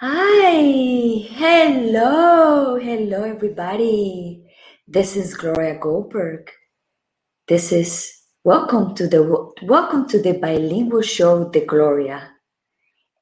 [0.00, 0.58] Hi,
[1.30, 4.44] hello, hello, everybody.
[4.88, 6.50] This is Gloria Goldberg.
[7.48, 8.12] This is
[8.44, 9.22] welcome to the
[9.62, 12.30] welcome to the bilingual show, The Gloria,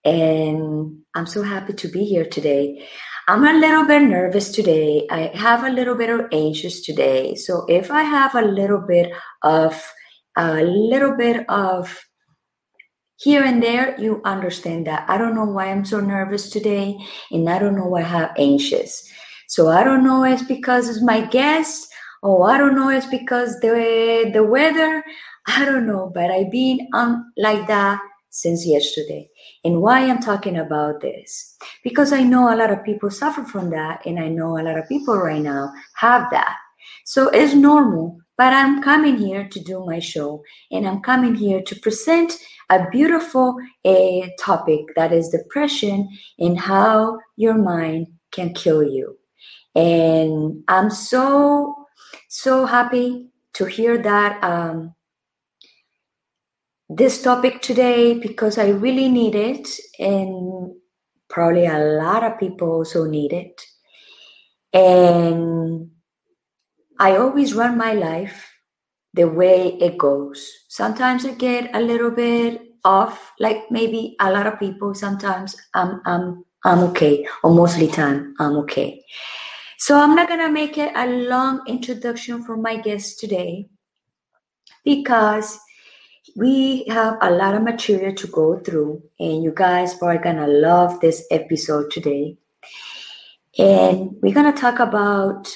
[0.04, 2.88] and I'm so happy to be here today.
[3.26, 5.06] I'm a little bit nervous today.
[5.10, 7.34] I have a little bit of anxious today.
[7.34, 9.12] So if I have a little bit
[9.42, 9.82] of
[10.36, 12.04] a little bit of
[13.16, 16.98] here and there you understand that i don't know why i'm so nervous today
[17.30, 19.08] and i don't know why i have anxious
[19.46, 21.86] so i don't know it's because it's my guest
[22.22, 25.04] or i don't know it's because the the weather
[25.46, 28.00] i don't know but i've been um, like that
[28.30, 29.28] since yesterday
[29.64, 33.70] and why i'm talking about this because i know a lot of people suffer from
[33.70, 36.56] that and i know a lot of people right now have that
[37.04, 41.62] so it's normal but i'm coming here to do my show and i'm coming here
[41.62, 42.38] to present
[42.70, 49.16] a beautiful uh, topic that is depression and how your mind can kill you.
[49.74, 51.86] And I'm so,
[52.28, 54.93] so happy to hear that um,
[56.96, 60.74] this topic today because I really need it, and
[61.28, 63.60] probably a lot of people also need it.
[64.72, 65.90] And
[66.98, 68.50] I always run my life
[69.14, 70.48] the way it goes.
[70.68, 74.94] Sometimes I get a little bit off, like maybe a lot of people.
[74.94, 79.02] Sometimes I'm I'm I'm okay, or mostly time I'm okay.
[79.78, 83.68] So I'm not gonna make it a long introduction for my guest today
[84.84, 85.58] because
[86.36, 91.00] we have a lot of material to go through, and you guys are gonna love
[91.00, 92.36] this episode today.
[93.58, 95.48] And we're gonna talk about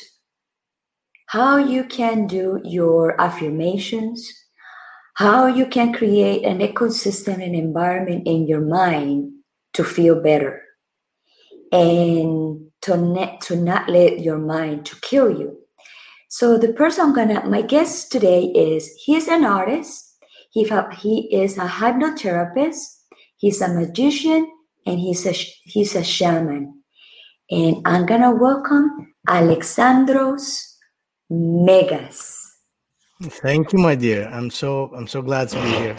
[1.26, 4.32] how you can do your affirmations,
[5.14, 9.32] how you can create an ecosystem and environment in your mind
[9.74, 10.62] to feel better
[11.72, 15.58] and to, ne- to not let your mind to kill you.
[16.28, 20.07] So the person I'm gonna, my guest today is, he's an artist,
[20.50, 22.80] he, he is a hypnotherapist,
[23.36, 24.50] he's a magician,
[24.86, 26.82] and he's a, he's a shaman.
[27.50, 30.64] And I'm gonna welcome Alexandros
[31.30, 32.48] megas.
[33.22, 34.28] Thank you, my dear.
[34.28, 35.94] I'm so I'm so glad to be here.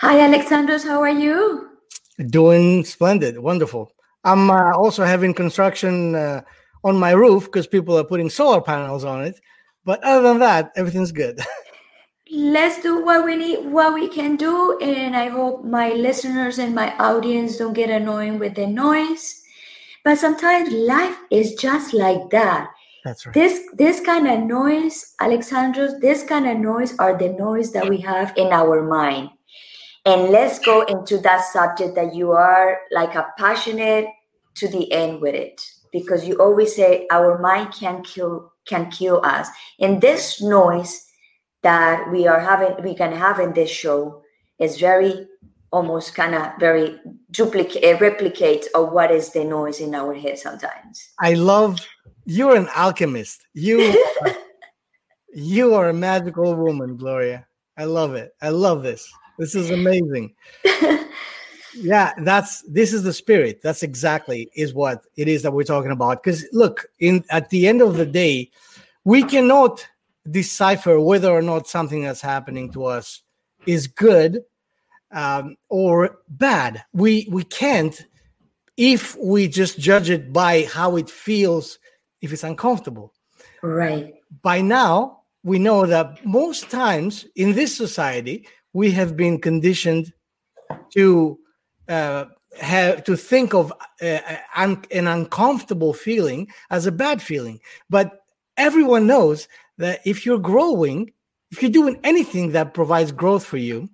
[0.00, 0.84] Hi, Alexandros.
[0.84, 1.68] How are you?
[2.30, 3.92] Doing splendid, wonderful.
[4.24, 6.40] I'm uh, also having construction uh,
[6.82, 9.38] on my roof because people are putting solar panels on it.
[9.84, 11.40] But other than that, everything's good.
[12.30, 16.74] Let's do what we need, what we can do, and I hope my listeners and
[16.74, 19.42] my audience don't get annoying with the noise.
[20.04, 22.70] But sometimes life is just like that.
[23.04, 23.34] That's right.
[23.34, 27.98] This this kind of noise, Alexandros, this kind of noise are the noise that we
[28.00, 29.30] have in our mind.
[30.04, 34.06] And let's go into that subject that you are like a passionate
[34.56, 35.62] to the end with it.
[35.92, 39.48] Because you always say our mind can kill can kill us.
[39.80, 41.07] And this noise
[41.62, 44.22] that we are having we can have in this show
[44.58, 45.26] is very
[45.70, 46.98] almost kind of very
[47.30, 51.10] duplicate replicate of what is the noise in our head sometimes.
[51.20, 51.78] I love
[52.24, 53.46] you're an alchemist.
[53.54, 54.04] You
[55.34, 57.46] you are a magical woman, Gloria.
[57.76, 58.34] I love it.
[58.42, 59.10] I love this.
[59.38, 60.34] This is amazing.
[61.74, 63.60] yeah, that's this is the spirit.
[63.62, 66.22] That's exactly is what it is that we're talking about.
[66.22, 68.50] Because look, in at the end of the day,
[69.04, 69.86] we cannot
[70.30, 73.22] decipher whether or not something that's happening to us
[73.66, 74.40] is good
[75.12, 76.84] um, or bad.
[76.92, 78.06] We we can't
[78.76, 81.78] if we just judge it by how it feels
[82.20, 83.12] if it's uncomfortable.
[83.62, 84.14] Right.
[84.42, 90.12] By now, we know that most times in this society, we have been conditioned
[90.94, 91.38] to
[91.88, 92.26] uh,
[92.60, 93.72] have to think of
[94.02, 94.18] uh,
[94.54, 97.60] an, an uncomfortable feeling as a bad feeling.
[97.88, 98.20] But
[98.56, 101.12] everyone knows that if you're growing,
[101.50, 103.88] if you're doing anything that provides growth for you,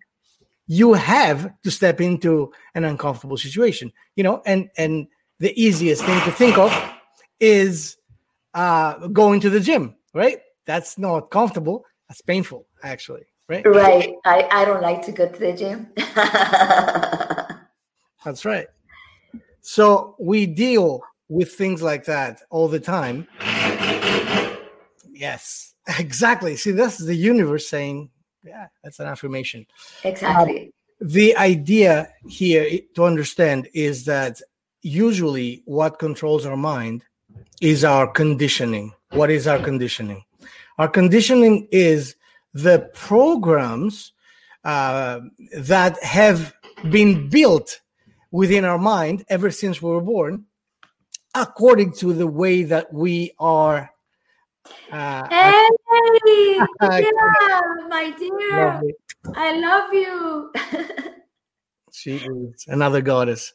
[0.67, 3.93] you have to step into an uncomfortable situation.
[4.17, 5.07] You know, and and
[5.39, 6.73] the easiest thing to think of
[7.41, 7.97] is
[8.55, 10.39] uh, going to the gym, right?
[10.67, 11.85] That's not comfortable.
[12.09, 13.67] That's painful, actually, right?
[13.67, 14.15] Right.
[14.25, 15.89] I, I don't like to go to the gym.
[18.25, 18.67] That's right.
[19.61, 23.27] So we deal with things like that all the time.
[25.13, 26.57] Yes, exactly.
[26.57, 28.11] See, this is the universe saying,
[28.45, 29.67] yeah, that's an affirmation.
[30.03, 30.73] Exactly.
[31.01, 34.41] the idea here to understand is that
[34.83, 37.05] usually what controls our mind
[37.61, 38.93] is our conditioning.
[39.11, 40.25] What is our conditioning?
[40.79, 42.17] Our conditioning is
[42.53, 44.13] the programs
[44.65, 45.21] uh,
[45.57, 46.55] that have
[46.91, 47.81] been built
[48.31, 50.45] within our mind ever since we were born,
[51.35, 53.91] according to the way that we are.
[54.91, 55.69] Uh, hey,
[57.07, 58.95] yeah, my dear, lovely.
[59.35, 60.53] I love you.
[61.93, 63.55] she is another goddess.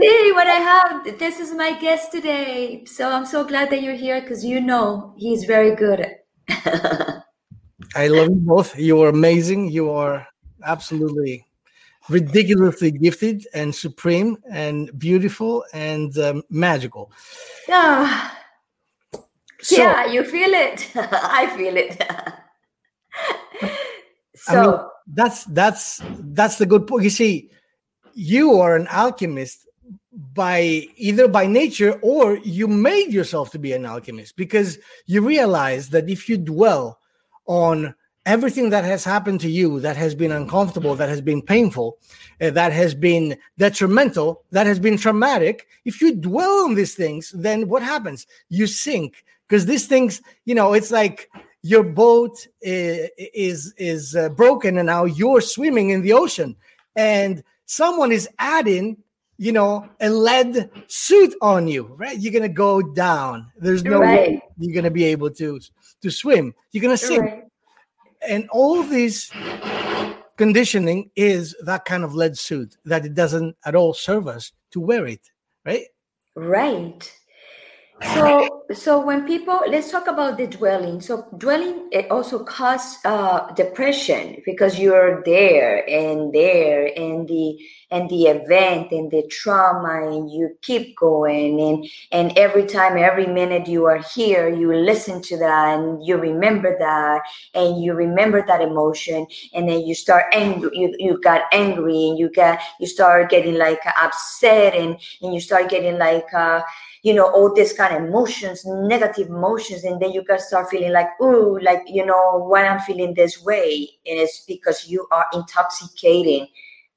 [0.00, 1.18] See what I have.
[1.18, 2.84] This is my guest today.
[2.84, 6.06] So I'm so glad that you're here because you know he's very good.
[7.94, 8.78] I love you both.
[8.78, 9.70] You are amazing.
[9.70, 10.26] You are
[10.64, 11.46] absolutely
[12.08, 17.12] ridiculously gifted and supreme and beautiful and um, magical.
[17.68, 18.30] Yeah.
[19.62, 20.90] So, yeah, you feel it.
[20.96, 22.02] I feel it.
[24.34, 24.80] so I mean,
[25.14, 27.04] that's that's that's the good point.
[27.04, 27.50] You see,
[28.14, 29.66] you are an alchemist
[30.12, 35.90] by either by nature or you made yourself to be an alchemist because you realize
[35.90, 36.98] that if you dwell
[37.46, 37.94] on
[38.26, 41.98] everything that has happened to you that has been uncomfortable, that has been painful,
[42.40, 47.32] uh, that has been detrimental, that has been traumatic, if you dwell on these things,
[47.34, 48.26] then what happens?
[48.48, 51.28] You sink because these things, you know, it's like
[51.62, 56.56] your boat is is, is uh, broken and now you're swimming in the ocean
[56.94, 58.96] and someone is adding
[59.36, 62.18] you know, a lead suit on you, right?
[62.18, 63.50] You're gonna go down.
[63.56, 64.32] There's no right.
[64.32, 65.58] way you're gonna be able to
[66.02, 66.54] to swim.
[66.72, 67.22] You're gonna sink.
[67.22, 67.44] Right.
[68.28, 69.30] And all this
[70.36, 74.80] conditioning is that kind of lead suit that it doesn't at all serve us to
[74.80, 75.30] wear it,
[75.64, 75.86] right?
[76.36, 77.10] Right.
[78.02, 81.00] So, so when people let's talk about the dwelling.
[81.00, 87.58] So, dwelling it also causes uh, depression because you're there and there and the
[87.90, 93.26] and the event and the trauma and you keep going and and every time every
[93.26, 97.22] minute you are here you listen to that and you remember that
[97.54, 102.18] and you remember that emotion and then you start angry you, you got angry and
[102.18, 106.60] you get you start getting like upset and and you start getting like uh
[107.02, 110.92] you know, all these kind of emotions, negative emotions, and then you can start feeling
[110.92, 113.88] like, ooh, like, you know, why I'm feeling this way.
[114.04, 116.48] It's because you are intoxicating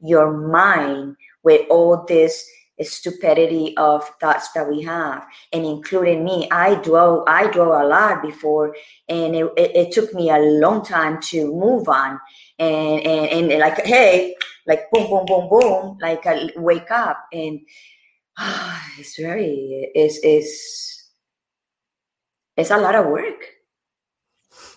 [0.01, 2.45] your mind with all this
[2.81, 8.21] stupidity of thoughts that we have and including me i dwell i dwell a lot
[8.21, 8.75] before
[9.07, 12.19] and it, it, it, took me a long time to move on
[12.57, 14.35] and, and and like hey
[14.65, 17.59] like boom boom boom boom like I wake up and
[18.99, 21.11] it's very it's it's
[22.57, 23.45] it's a lot of work.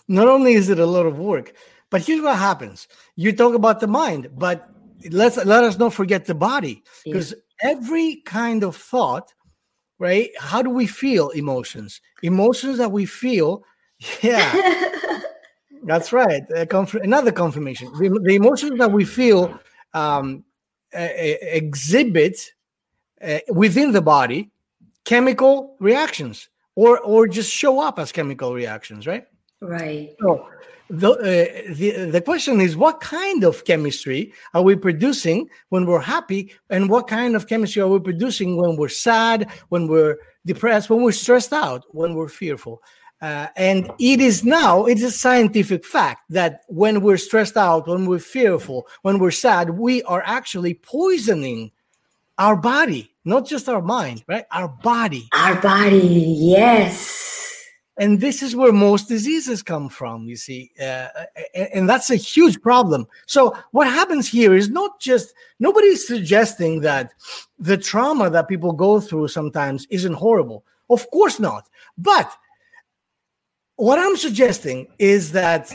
[0.08, 1.52] Not only is it a lot of work
[1.90, 2.88] but here's what happens.
[3.14, 4.68] You talk about the mind but
[5.10, 7.70] let's let us not forget the body because yeah.
[7.70, 9.32] every kind of thought
[9.98, 12.00] right how do we feel emotions?
[12.22, 13.64] Emotions that we feel
[14.22, 15.20] yeah.
[15.84, 17.92] That's right conf- another confirmation.
[17.92, 19.58] The, the, emotions that we feel
[19.94, 20.44] um,
[20.92, 22.52] exhibit
[23.22, 24.50] uh, within the body
[25.04, 29.26] chemical reactions or or just show up as chemical reactions right?
[29.60, 30.14] Right.
[30.20, 30.48] So
[30.88, 36.00] the, uh, the the question is what kind of chemistry are we producing when we're
[36.00, 40.90] happy and what kind of chemistry are we producing when we're sad when we're depressed
[40.90, 42.82] when we're stressed out when we're fearful?
[43.22, 48.04] Uh, and it is now it's a scientific fact that when we're stressed out when
[48.04, 51.70] we're fearful when we're sad we are actually poisoning
[52.38, 54.44] our body, not just our mind, right?
[54.50, 55.28] Our body.
[55.34, 57.24] Our body, yes.
[57.98, 60.70] And this is where most diseases come from, you see.
[60.78, 61.08] Uh,
[61.54, 63.06] and that's a huge problem.
[63.26, 67.12] So, what happens here is not just, nobody's suggesting that
[67.58, 70.64] the trauma that people go through sometimes isn't horrible.
[70.90, 71.70] Of course not.
[71.96, 72.30] But
[73.76, 75.74] what I'm suggesting is that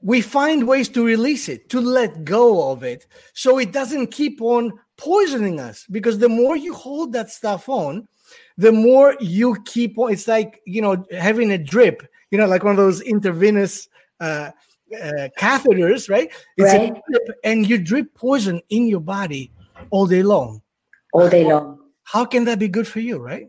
[0.00, 4.40] we find ways to release it, to let go of it, so it doesn't keep
[4.40, 8.06] on poisoning us because the more you hold that stuff on,
[8.58, 10.12] the more you keep on.
[10.12, 13.88] It's like, you know, having a drip, you know, like one of those intravenous
[14.20, 14.50] uh,
[14.92, 16.30] uh, catheters, right?
[16.56, 16.90] It's right.
[16.90, 19.50] a drip, and you drip poison in your body
[19.90, 20.60] all day long.
[21.12, 21.78] All day long.
[22.02, 23.48] How can that be good for you, right?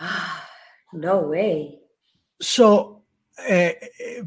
[0.92, 1.78] no way.
[2.40, 3.02] So
[3.48, 3.70] uh,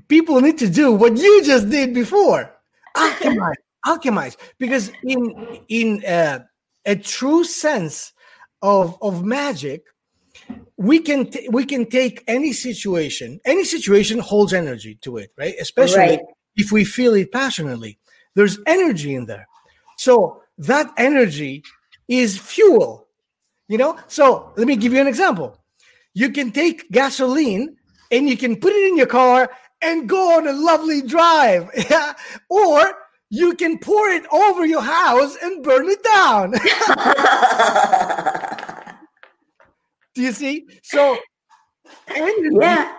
[0.08, 2.56] people need to do what you just did before.
[2.98, 4.38] Alchemize alchemize.
[4.58, 6.40] Because in in uh,
[6.86, 8.14] a true sense
[8.62, 9.84] of of magic
[10.78, 15.56] we can t- we can take any situation any situation holds energy to it right?
[15.60, 16.20] Especially right.
[16.56, 18.00] if we feel it passionately.
[18.36, 19.48] There's energy in there.
[19.98, 21.64] So that energy
[22.08, 23.08] is fuel
[23.68, 23.98] you know?
[24.08, 25.58] So let me give you an example.
[26.14, 27.78] You can take gasoline
[28.12, 31.70] and you can put it in your car and go on a lovely drive.
[32.50, 32.94] Or
[33.30, 36.52] you can pour it over your house and burn it down.
[40.16, 40.68] Do you see?
[40.84, 41.18] So
[42.08, 42.94] energy yeah.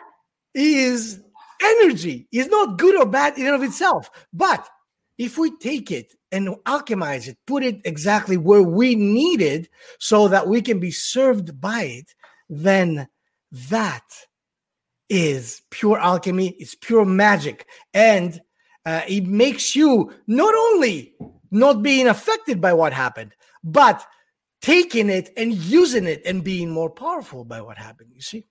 [0.55, 1.21] is
[1.63, 2.29] energy.
[2.31, 4.11] Is not good or bad in and of itself.
[4.33, 4.69] But
[5.17, 9.69] if we take it and alchemize it, put it exactly where we need it
[9.99, 12.15] so that we can be served by it,
[12.49, 13.09] then
[13.71, 14.05] that
[15.09, 17.67] is pure alchemy, it's pure magic.
[17.95, 18.41] And
[18.89, 21.13] uh, it makes you not only
[21.51, 23.99] not being affected by what happened, but
[24.63, 28.11] taking it and using it and being more powerful by what happened.
[28.15, 28.47] You see?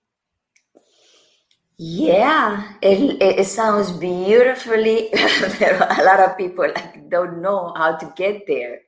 [1.76, 5.10] Yeah, it, it sounds beautifully.
[5.12, 8.78] a lot of people like don't know how to get there.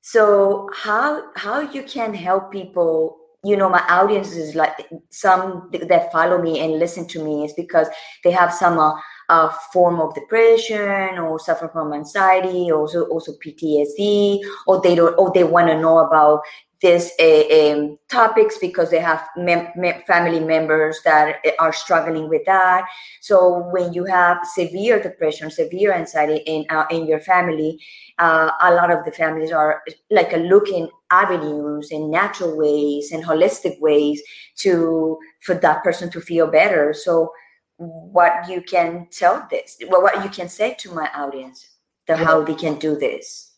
[0.00, 3.18] So how how you can help people?
[3.46, 7.52] You know, my audience is like some that follow me and listen to me is
[7.52, 7.86] because
[8.24, 8.94] they have some uh,
[9.28, 15.32] uh, form of depression or suffer from anxiety, also also PTSD, or they don't, or
[15.32, 16.40] they want to know about
[16.86, 22.44] these uh, um, topics because they have mem- mem- family members that are struggling with
[22.46, 22.84] that.
[23.20, 27.78] So when you have severe depression, severe anxiety in uh, in your family,
[28.18, 33.80] uh, a lot of the families are like looking avenues and natural ways and holistic
[33.80, 34.22] ways
[34.56, 36.94] to for that person to feel better.
[36.94, 37.32] So
[37.78, 41.66] what you can tell this, well, what you can say to my audience,
[42.06, 43.52] the how they can do this.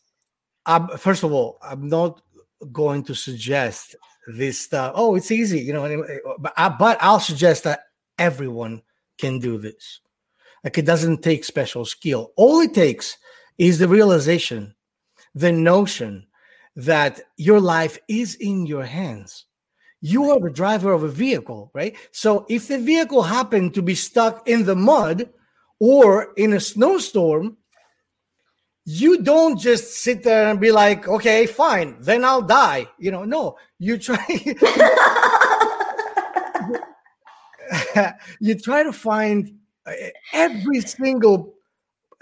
[0.65, 2.21] Um, first of all, I'm not
[2.71, 3.95] going to suggest
[4.27, 4.93] this stuff.
[4.95, 6.05] Oh, it's easy, you know.
[6.39, 7.83] But, I, but I'll suggest that
[8.17, 8.81] everyone
[9.17, 10.01] can do this.
[10.63, 12.33] Like it doesn't take special skill.
[12.35, 13.17] All it takes
[13.57, 14.75] is the realization,
[15.33, 16.27] the notion
[16.75, 19.45] that your life is in your hands.
[20.01, 21.95] You are the driver of a vehicle, right?
[22.11, 25.29] So if the vehicle happened to be stuck in the mud
[25.79, 27.57] or in a snowstorm,
[28.91, 32.87] you don't just sit there and be like, okay, fine, then I'll die.
[32.97, 34.25] You know, no, you try.
[38.39, 39.91] you try to find uh,
[40.33, 41.53] every single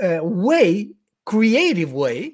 [0.04, 0.90] uh, way,
[1.24, 2.34] creative way,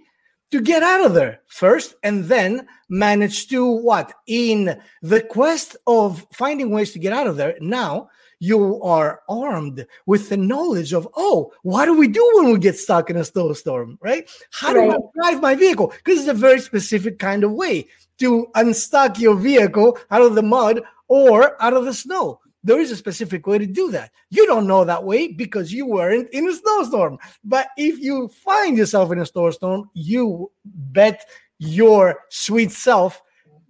[0.50, 6.26] to get out of there first, and then manage to what in the quest of
[6.34, 7.56] finding ways to get out of there.
[7.62, 8.10] Now
[8.44, 12.78] you are armed with the knowledge of, oh, what do we do when we get
[12.78, 14.30] stuck in a snowstorm, right?
[14.52, 14.90] How right.
[14.90, 15.94] do I drive my vehicle?
[16.04, 17.88] Because it's a very specific kind of way
[18.20, 22.42] to unstuck your vehicle out of the mud or out of the snow.
[22.66, 24.12] There is a specific way to do that.
[24.30, 27.20] You don't know that way because you weren't in a snowstorm.
[27.46, 31.26] But if you find yourself in a snowstorm, you bet
[31.60, 33.22] your sweet self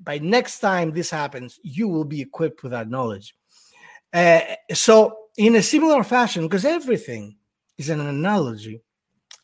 [0.03, 3.36] by next time this happens, you will be equipped with that knowledge.
[4.13, 4.41] Uh,
[4.74, 7.36] so, in a similar fashion, because everything
[7.77, 8.82] is an analogy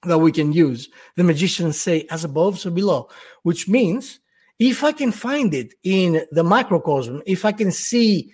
[0.03, 3.09] that we can use, the magicians say, as above, so below,
[3.43, 4.19] which means
[4.59, 8.31] if I can find it in the microcosm, if I can see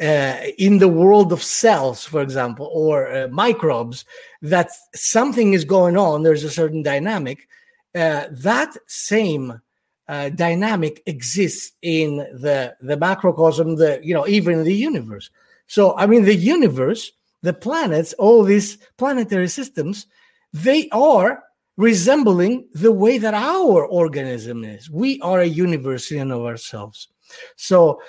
[0.00, 4.04] uh, in the world of cells, for example, or uh, microbes,
[4.42, 7.48] that something is going on, there's a certain dynamic,
[7.94, 9.60] uh, that same
[10.08, 15.30] uh, dynamic exists in the, the macrocosm, the, you know, even in the universe.
[15.70, 17.12] So, I mean, the universe,
[17.42, 20.08] the planets, all these planetary systems,
[20.52, 21.44] they are
[21.76, 24.90] resembling the way that our organism is.
[24.90, 27.06] We are a universe in of ourselves.
[27.54, 28.02] So,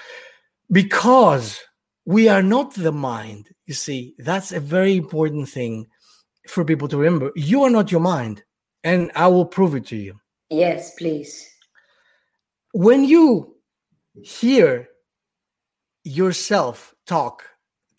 [0.72, 1.62] because
[2.04, 5.86] we are not the mind, you see, that's a very important thing
[6.48, 7.32] for people to remember.
[7.36, 8.42] You are not your mind,
[8.84, 10.20] and I will prove it to you.
[10.50, 11.48] Yes, please.
[12.74, 13.56] When you
[14.16, 14.90] hear
[16.04, 17.51] yourself talk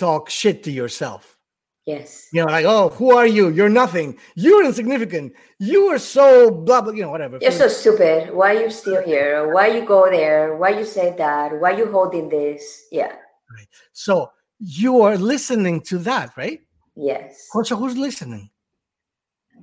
[0.02, 1.38] talk shit to yourself.
[1.86, 2.28] Yes.
[2.32, 3.48] You know, like, oh, who are you?
[3.48, 4.18] You're nothing.
[4.34, 5.32] You're insignificant.
[5.58, 6.92] You are so blah blah.
[6.92, 7.38] You know, whatever.
[7.40, 8.34] You're so stupid.
[8.34, 9.52] Why are you still here?
[9.54, 10.56] Why you go there?
[10.56, 11.58] Why you say that?
[11.60, 12.62] Why you holding this?
[12.92, 13.14] Yeah.
[13.54, 13.70] Right.
[13.92, 16.60] So you are listening to that, right?
[16.94, 17.48] Yes.
[17.64, 18.50] So who's listening?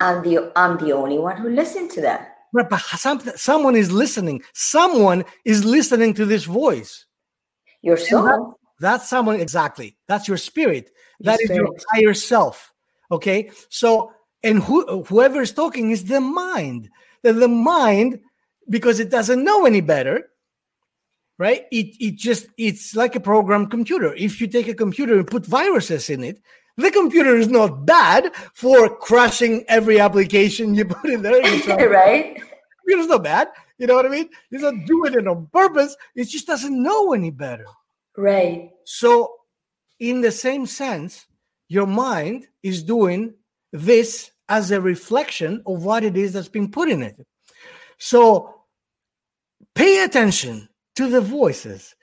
[0.01, 2.35] I'm the I'm the only one who listened to that.
[2.51, 4.41] Right, but some, someone is listening.
[4.53, 7.05] Someone is listening to this voice.
[7.81, 8.58] Your soul.
[8.79, 9.97] That's someone exactly.
[10.07, 10.91] That's your spirit.
[11.21, 12.73] That is your higher self.
[13.11, 13.51] Okay.
[13.69, 16.89] So, and who, whoever is talking is the mind.
[17.23, 18.21] The, the mind,
[18.69, 20.29] because it doesn't know any better,
[21.37, 21.65] right?
[21.71, 24.13] It it just it's like a program computer.
[24.13, 26.39] If you take a computer and put viruses in it,
[26.77, 31.41] the computer is not bad for crashing every application you put in there.
[31.89, 32.35] right?
[32.35, 32.41] The
[32.79, 33.49] computer's not bad.
[33.77, 34.29] You know what I mean?
[34.51, 35.95] It's not doing it on purpose.
[36.15, 37.65] It just doesn't know any better.
[38.17, 38.71] Right.
[38.85, 39.33] So,
[39.99, 41.25] in the same sense,
[41.67, 43.33] your mind is doing
[43.71, 47.15] this as a reflection of what it is that's been put in it.
[47.97, 48.55] So
[49.75, 51.95] pay attention to the voices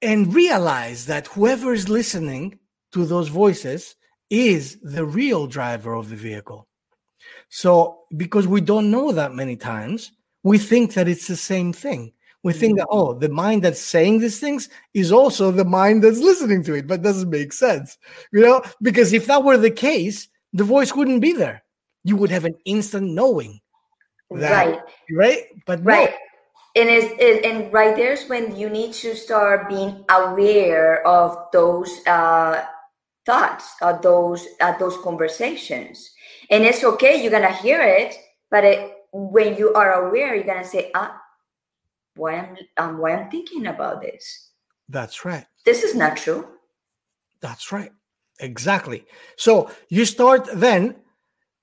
[0.00, 2.58] and realize that whoever is listening
[2.92, 3.96] to those voices
[4.30, 6.68] is the real driver of the vehicle.
[7.48, 12.12] So, because we don't know that many times, we think that it's the same thing.
[12.42, 16.20] We think that, oh, the mind that's saying these things is also the mind that's
[16.20, 17.98] listening to it, but doesn't make sense,
[18.32, 18.62] you know?
[18.80, 21.62] Because if that were the case, the voice wouldn't be there.
[22.02, 23.60] You would have an instant knowing.
[24.30, 24.80] That, right.
[25.12, 25.44] Right.
[25.66, 26.10] But right.
[26.10, 26.16] No,
[26.76, 27.10] and is
[27.44, 32.64] and right there's when you need to start being aware of those uh,
[33.26, 36.10] thoughts of those uh, those conversations
[36.50, 38.14] and it's okay you're gonna hear it
[38.50, 41.19] but it, when you are aware you're gonna say ah
[42.20, 44.50] why I'm um, why i'm thinking about this.
[44.88, 45.46] That's right.
[45.64, 46.46] This is not true.
[47.40, 47.92] That's right.
[48.40, 49.04] Exactly.
[49.36, 50.96] So you start then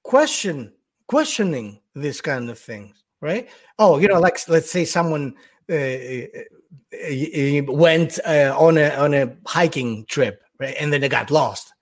[0.04, 0.74] question
[1.08, 3.50] questioning this kind of things right?
[3.80, 5.36] Oh, you know, like let's say someone
[5.70, 11.32] uh, uh went uh, on a on a hiking trip, right, and then they got
[11.32, 11.74] lost,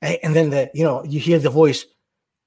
[0.00, 1.86] and then the you know you hear the voice,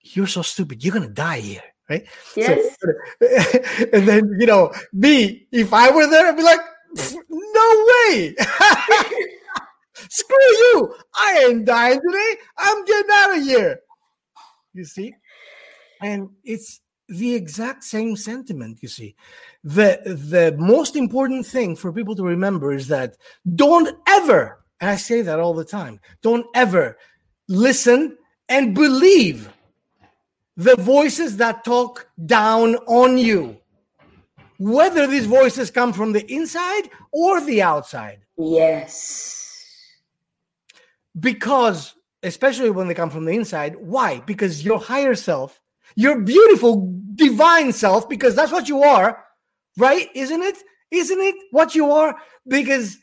[0.02, 0.84] "You're so stupid.
[0.84, 2.06] You're gonna die here." Right?
[2.36, 2.76] Yes.
[2.82, 2.90] So,
[3.94, 6.60] and then you know me, if I were there, I'd be like,
[7.30, 8.36] "No way."
[10.10, 10.96] Screw you!
[11.16, 12.36] I ain't dying today.
[12.58, 13.80] I'm getting out of here.
[14.74, 15.14] You see?
[16.02, 19.16] And it's the exact same sentiment you see
[19.64, 23.16] the the most important thing for people to remember is that
[23.54, 26.98] don't ever and i say that all the time don't ever
[27.48, 28.18] listen
[28.50, 29.50] and believe
[30.58, 33.58] the voices that talk down on you
[34.58, 39.92] whether these voices come from the inside or the outside yes
[41.20, 45.60] because especially when they come from the inside why because your higher self
[45.96, 49.24] your beautiful divine self because that's what you are,
[49.78, 50.10] right?
[50.14, 50.58] Isn't it?
[50.92, 52.16] Isn't it what you are?
[52.48, 52.98] Because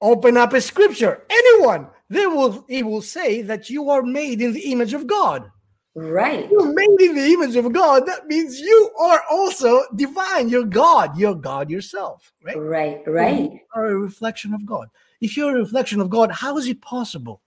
[0.00, 4.52] open up a scripture, anyone, they will he will say that you are made in
[4.52, 5.50] the image of God.
[5.98, 6.48] Right.
[6.50, 8.06] You're made in the image of God.
[8.06, 10.48] That means you are also divine.
[10.48, 11.18] You're God.
[11.18, 12.32] You're God yourself.
[12.42, 12.56] Right.
[12.56, 13.02] Right.
[13.06, 13.52] Right.
[13.52, 14.88] You are a reflection of God.
[15.20, 17.42] If you're a reflection of God, how is it possible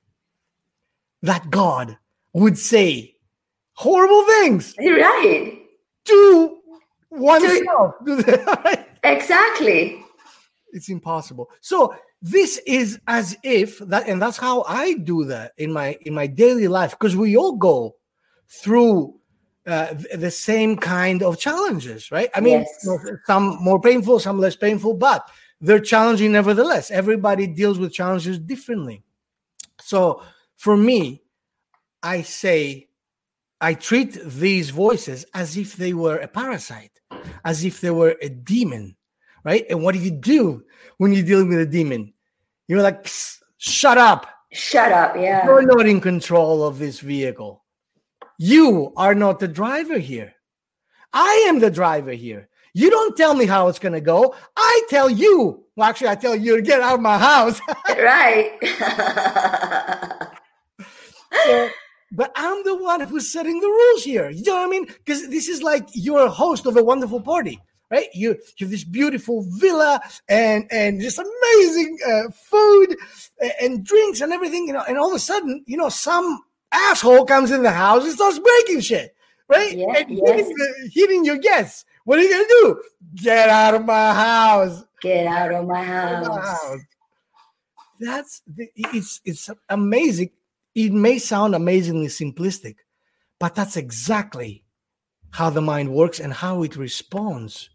[1.22, 1.98] that God
[2.34, 3.16] would say
[3.74, 4.76] horrible things.
[4.80, 5.58] Right.
[6.06, 6.58] To
[7.12, 7.94] oneself.
[9.04, 10.04] exactly.
[10.74, 11.50] It's impossible.
[11.62, 16.16] So this is as if that, and that's how I do that in my in
[16.16, 17.96] my daily life because we all go
[18.52, 19.16] through
[19.66, 22.30] uh, the same kind of challenges, right?
[22.36, 22.88] I mean, yes.
[23.26, 25.30] some more painful, some less painful, but
[25.62, 26.92] they're challenging nevertheless.
[26.92, 29.04] Everybody deals with challenges differently.
[29.80, 30.24] So
[30.58, 31.22] for me,
[32.04, 32.90] I say
[33.62, 37.00] I treat these voices as if they were a parasite,
[37.46, 38.96] as if they were a demon,
[39.44, 39.66] right?
[39.70, 40.64] And what do you do
[40.98, 42.14] when you're dealing with a demon?
[42.68, 43.08] You're like,
[43.58, 44.28] shut up.
[44.52, 45.16] Shut up.
[45.16, 45.46] Yeah.
[45.46, 47.61] You're not in control of this vehicle.
[48.44, 50.34] You are not the driver here.
[51.14, 52.50] I am the driver here.
[52.74, 54.34] You don't tell me how it's going to go.
[54.58, 55.64] I tell you.
[55.76, 57.62] Well, actually, I tell you to get out of my house.
[57.90, 58.58] right.
[61.46, 61.70] so,
[62.14, 64.32] but I'm the one who's setting the rules here.
[64.32, 64.88] You know what I mean?
[64.88, 68.08] Because this is like you're a host of a wonderful party, right?
[68.16, 72.98] You, you have this beautiful villa and and this amazing uh, food
[73.62, 74.84] and drinks and everything, you know.
[74.88, 78.40] And all of a sudden, you know, some asshole comes in the house and starts
[78.40, 79.16] breaking shit,
[79.48, 79.78] right?
[79.78, 80.30] Yeah, and yes.
[80.30, 81.86] hitting, the, hitting your guests.
[82.06, 82.82] What are you gonna do?
[83.16, 84.84] Get out of my house.
[85.02, 86.28] Get out of my house.
[86.28, 86.80] Of my house.
[88.00, 88.42] That's
[88.76, 90.32] it's it's amazing
[90.76, 92.76] it may sound amazingly simplistic,
[93.40, 94.64] but that's exactly
[95.32, 97.70] how the mind works and how it responds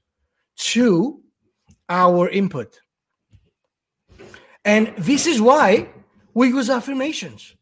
[0.56, 1.20] to
[1.88, 2.80] our input.
[4.64, 5.88] And this is why
[6.34, 7.54] we use affirmations.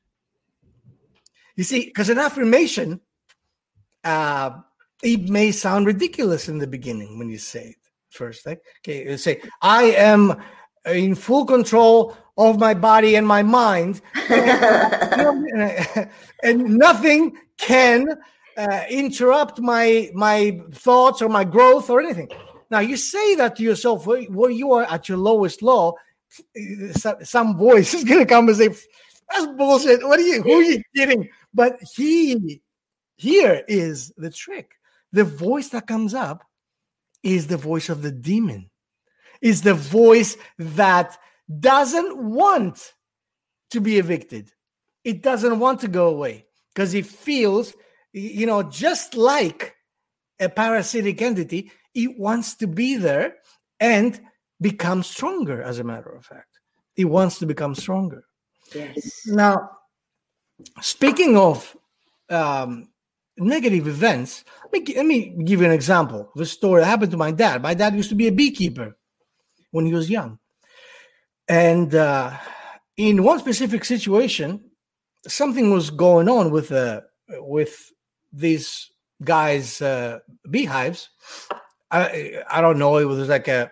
[1.57, 3.01] You see, because an affirmation,
[4.03, 4.51] uh,
[5.03, 7.77] it may sound ridiculous in the beginning when you say it
[8.11, 8.47] first.
[8.47, 10.43] Like, okay, you say, I am
[10.87, 16.09] in full control of my body and my mind, and,
[16.43, 18.09] nothing can
[18.57, 22.29] uh, interrupt my my thoughts or my growth or anything.
[22.71, 25.95] Now you say that to yourself where, where you are at your lowest low.
[27.23, 28.69] Some voice is going to come and say,
[29.31, 30.05] "That's bullshit.
[30.05, 30.43] What are you?
[30.43, 32.61] Who are you kidding?" But he,
[33.17, 34.73] here is the trick.
[35.13, 36.45] The voice that comes up
[37.23, 38.71] is the voice of the demon.
[39.41, 41.17] Is the voice that
[41.61, 42.95] doesn't want
[43.71, 44.51] to be evicted.
[45.05, 47.75] it doesn't want to go away because it feels,
[48.13, 49.75] you know, just like
[50.41, 53.37] a parasitic entity, it wants to be there
[53.79, 54.21] and
[54.61, 56.59] become stronger, as a matter of fact.
[56.97, 58.25] It wants to become stronger.
[58.75, 59.27] Yes.
[59.27, 59.71] Now,
[60.81, 61.77] speaking of
[62.31, 62.89] um,
[63.37, 67.11] negative events, let me, let me give you an example of a story that happened
[67.13, 67.63] to my dad.
[67.63, 68.97] My dad used to be a beekeeper
[69.71, 70.39] when he was young.
[71.49, 72.33] And uh,
[72.97, 74.71] in one specific situation,
[75.27, 77.93] something was going on with uh, with
[78.33, 78.91] these
[79.23, 81.11] guys' uh, beehives.
[81.91, 82.97] I I don't know.
[82.97, 83.71] It was like a,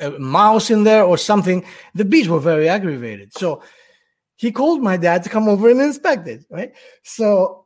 [0.00, 1.64] a mouse in there or something.
[1.94, 3.32] The bees were very aggravated.
[3.32, 3.62] So
[4.36, 6.44] he called my dad to come over and inspect it.
[6.50, 6.74] Right.
[7.02, 7.64] So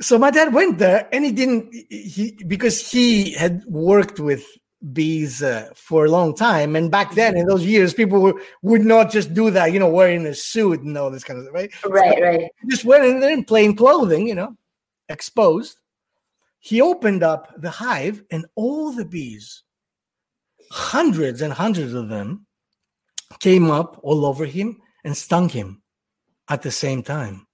[0.00, 4.44] so my dad went there and he didn't he because he had worked with
[4.92, 8.84] bees uh, for a long time and back then in those years people were, would
[8.84, 11.72] not just do that you know wearing a suit and all this kind of right
[11.86, 14.54] right so right just went in there in plain clothing you know
[15.08, 15.78] exposed
[16.58, 19.62] he opened up the hive and all the bees
[20.70, 22.46] hundreds and hundreds of them
[23.38, 25.82] came up all over him and stung him
[26.48, 27.46] at the same time.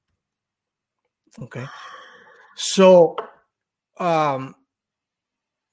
[1.41, 1.67] Okay?
[2.57, 3.17] So
[3.99, 4.55] um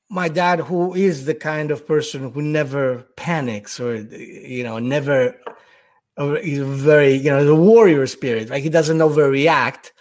[0.09, 5.35] my dad who is the kind of person who never panics or you know never
[6.41, 9.91] he's very you know the warrior spirit like he doesn't overreact.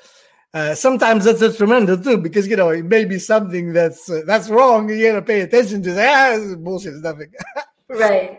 [0.54, 4.48] Uh, sometimes that's detrimental too because you know it may be something that's uh, that's
[4.48, 6.40] wrong you gotta pay attention to that.
[6.40, 7.30] Ah, bullshit nothing
[7.88, 8.38] right.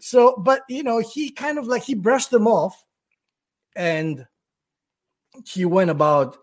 [0.00, 2.82] So but you know he kind of like he brushed them off
[3.76, 4.26] and
[5.46, 6.36] he went about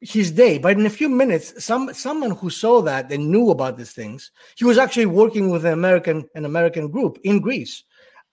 [0.00, 0.58] his day.
[0.58, 4.30] But in a few minutes, some someone who saw that and knew about these things,
[4.56, 7.84] he was actually working with an American an American group in Greece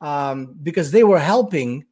[0.02, 1.86] um, because they were helping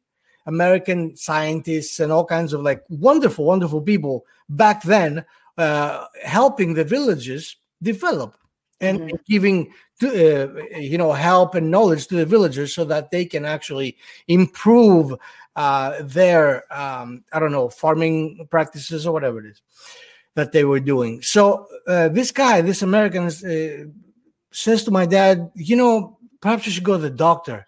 [0.46, 5.24] American scientists and all kinds of like wonderful, wonderful people back then,
[5.58, 8.36] uh, helping the villages develop
[8.80, 9.16] and mm-hmm.
[9.28, 13.44] giving to, uh, you know help and knowledge to the villagers so that they can
[13.44, 13.96] actually
[14.28, 15.14] improve
[15.56, 19.62] uh, their um, I don't know farming practices or whatever it is
[20.34, 21.22] that they were doing.
[21.22, 23.90] So uh, this guy, this American, uh,
[24.50, 27.66] says to my dad, you know, perhaps you should go to the doctor.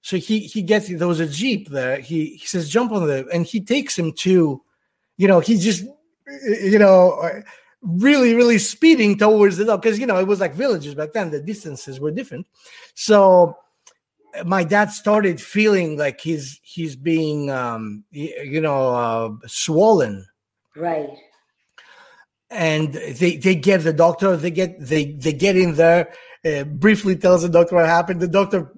[0.00, 1.98] So he he gets there was a jeep there.
[1.98, 4.62] He he says jump on the and he takes him to,
[5.16, 5.84] you know, he just
[6.44, 7.42] you know
[7.84, 11.30] really really speeding towards the dog because you know it was like villages back then
[11.30, 12.46] the distances were different
[12.94, 13.56] so
[14.44, 20.26] my dad started feeling like he's he's being um you know uh, swollen.
[20.76, 21.10] Right.
[22.50, 26.12] And they they get the doctor they get they they get in there
[26.44, 28.20] uh, briefly tells the doctor what happened.
[28.20, 28.72] The doctor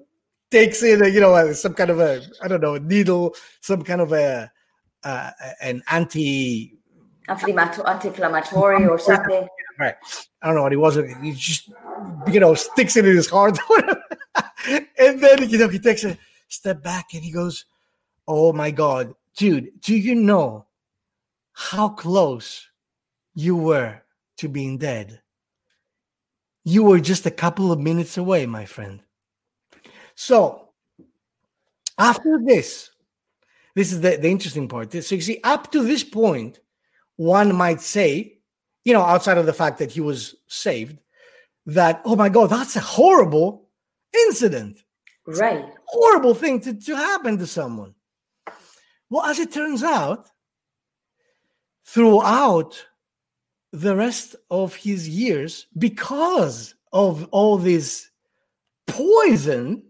[0.51, 3.83] takes in a, you know some kind of a i don't know a needle some
[3.83, 4.49] kind of a
[5.03, 6.73] uh, an anti
[7.29, 9.47] anti-inflammatory or something.
[9.79, 9.95] Right.
[10.41, 10.95] I don't know what he was.
[11.21, 11.69] He just
[12.31, 13.57] you know sticks it in his heart
[14.67, 17.65] and then you know he takes a step back and he goes,
[18.27, 20.65] "Oh my god, dude, do you know
[21.53, 22.67] how close
[23.33, 24.01] you were
[24.37, 25.21] to being dead?
[26.63, 29.01] You were just a couple of minutes away, my friend."
[30.15, 30.69] So
[31.97, 32.91] after this,
[33.75, 34.91] this is the, the interesting part.
[34.91, 36.59] So you see, up to this point,
[37.15, 38.39] one might say,
[38.85, 40.97] you know, outside of the fact that he was saved,
[41.67, 43.66] that, oh my God, that's a horrible
[44.13, 44.83] incident.
[45.25, 45.65] Right.
[45.85, 47.95] horrible thing to, to happen to someone.
[49.09, 50.29] Well, as it turns out,
[51.85, 52.85] throughout
[53.71, 58.09] the rest of his years, because of all this
[58.87, 59.83] poison,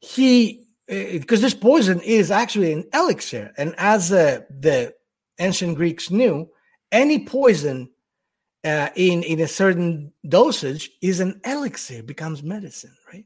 [0.00, 4.94] he because uh, this poison is actually an elixir, and as uh, the
[5.38, 6.48] ancient Greeks knew,
[6.90, 7.88] any poison
[8.64, 13.24] uh, in in a certain dosage is an elixir, becomes medicine, right?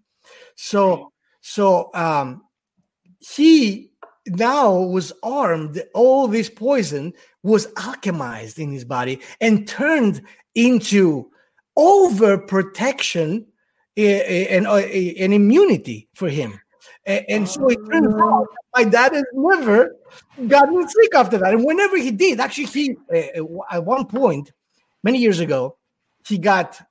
[0.57, 2.43] So so um,
[3.21, 3.93] he
[4.27, 5.83] now was armed.
[5.95, 7.13] All this poison
[7.43, 10.23] was alchemized in his body and turned
[10.55, 11.31] into
[11.77, 13.47] over protection
[13.97, 16.61] eh, eh, and, eh, and immunity for him.
[17.05, 18.21] And so it turns oh.
[18.21, 18.55] out oh.
[18.75, 19.95] my dad has never
[20.49, 21.55] gotten sick after that.
[21.55, 22.97] And whenever he did, actually, he
[23.71, 24.51] at one point,
[25.05, 25.77] many years ago,
[26.27, 26.83] he got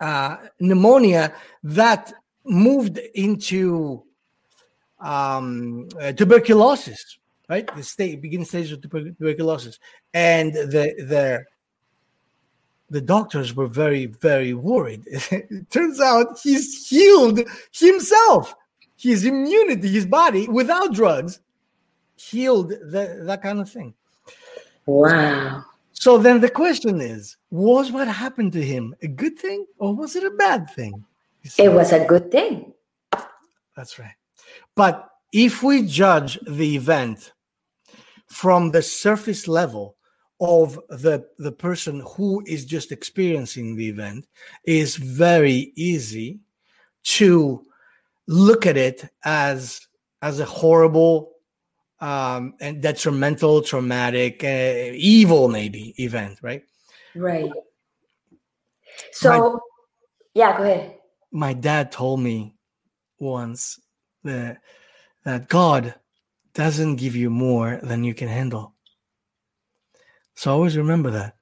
[0.00, 2.12] uh, pneumonia that
[2.44, 4.02] moved into
[5.00, 7.68] um, uh, tuberculosis, right?
[7.74, 9.78] The state beginning stage of tuberculosis,
[10.14, 11.44] and the the
[12.90, 15.02] the doctors were very very worried.
[15.06, 17.40] it turns out he's healed
[17.72, 18.54] himself,
[18.96, 21.40] his immunity, his body without drugs,
[22.16, 23.94] healed the, that kind of thing.
[24.86, 25.64] Wow.
[26.00, 30.14] So then the question is was what happened to him a good thing or was
[30.14, 31.04] it a bad thing?
[31.58, 32.72] It was a good thing.
[33.76, 34.14] That's right.
[34.76, 37.32] But if we judge the event
[38.28, 39.96] from the surface level
[40.40, 44.28] of the the person who is just experiencing the event
[44.64, 46.38] is very easy
[47.02, 47.66] to
[48.28, 49.88] look at it as
[50.22, 51.32] as a horrible
[52.00, 56.62] um, and detrimental, traumatic, uh, evil maybe event, right?
[57.14, 57.50] Right.
[59.12, 59.58] So, my,
[60.34, 60.98] yeah, go ahead.
[61.32, 62.54] My dad told me
[63.18, 63.80] once
[64.24, 64.58] that
[65.24, 65.94] that God
[66.54, 68.74] doesn't give you more than you can handle.
[70.34, 71.36] So always remember that.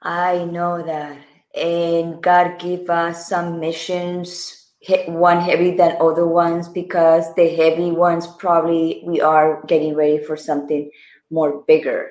[0.00, 1.18] I know that.
[1.54, 4.63] And God give us some missions
[5.06, 10.36] one heavy than other ones because the heavy ones probably we are getting ready for
[10.36, 10.90] something
[11.30, 12.10] more bigger.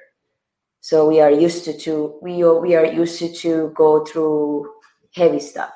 [0.81, 4.69] So we are used to, to we we are used to, to go through
[5.11, 5.71] heavy stuff.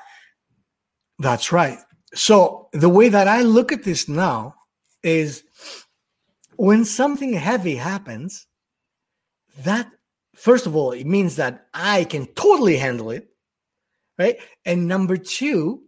[1.18, 1.78] That's right.
[2.14, 4.54] So the way that i look at this now
[5.02, 5.42] is
[6.56, 8.46] when something heavy happens
[9.58, 9.90] that
[10.34, 13.28] first of all it means that i can totally handle it
[14.18, 14.38] right?
[14.64, 15.82] And number two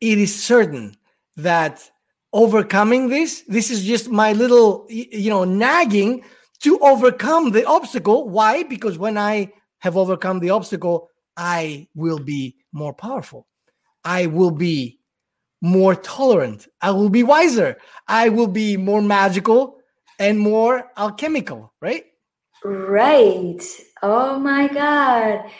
[0.00, 0.94] it is certain
[1.36, 1.90] that
[2.32, 6.24] overcoming this this is just my little you know nagging
[6.60, 8.28] to overcome the obstacle.
[8.28, 8.62] Why?
[8.62, 13.46] Because when i have overcome the obstacle i will be more powerful.
[14.04, 14.98] I will be
[15.60, 16.68] more tolerant.
[16.80, 17.76] I will be wiser.
[18.08, 19.78] I will be more magical
[20.18, 22.04] and more alchemical right?
[22.64, 23.62] Right.
[24.02, 25.50] Oh my god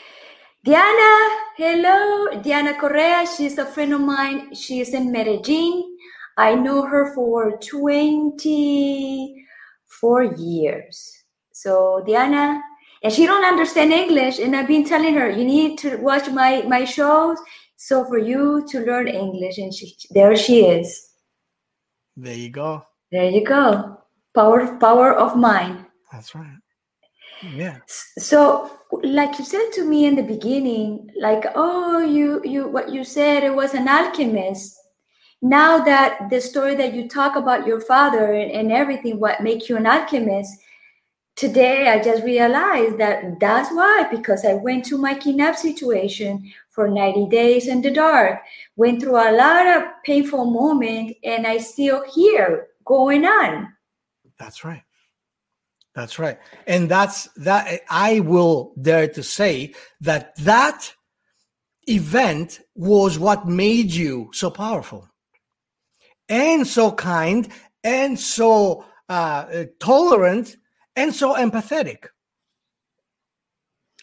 [0.63, 2.39] Diana, hello.
[2.43, 4.53] Diana Correa, she's a friend of mine.
[4.53, 5.97] She is in Medellin.
[6.37, 11.23] I know her for 24 years.
[11.51, 12.61] So Diana,
[13.03, 16.61] and she don't understand English, and I've been telling her, you need to watch my,
[16.67, 17.39] my shows
[17.75, 19.57] so for you to learn English.
[19.57, 21.09] And she, there she is.
[22.15, 22.85] There you go.
[23.11, 23.97] There you go.
[24.35, 25.87] Power, power of mind.
[26.11, 26.59] That's right.
[27.55, 27.79] Yeah.
[27.87, 33.03] So like you said to me in the beginning like oh you you what you
[33.03, 34.77] said it was an alchemist.
[35.41, 39.69] Now that the story that you talk about your father and, and everything what make
[39.69, 40.59] you an alchemist
[41.37, 46.89] today i just realized that that's why because i went to my kidnap situation for
[46.89, 48.41] 90 days in the dark
[48.75, 53.73] went through a lot of painful moment and i still here going on.
[54.37, 54.83] That's right
[55.93, 56.39] that's right.
[56.67, 60.93] And that's that I will dare to say that that
[61.87, 65.09] event was what made you so powerful
[66.29, 67.49] and so kind
[67.83, 70.55] and so uh, tolerant
[70.95, 72.05] and so empathetic.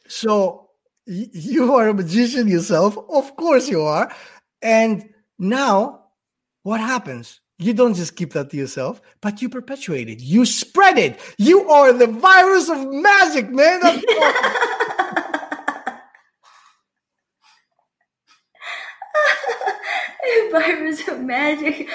[0.08, 0.68] So
[1.06, 2.98] you are a magician yourself.
[3.08, 4.14] Of course you are.
[4.60, 6.04] And now
[6.62, 7.40] what happens?
[7.60, 10.20] You don't just keep that to yourself, but you perpetuate it.
[10.20, 11.18] You spread it.
[11.38, 13.80] You are the virus of magic, man.
[20.52, 21.88] virus of magic.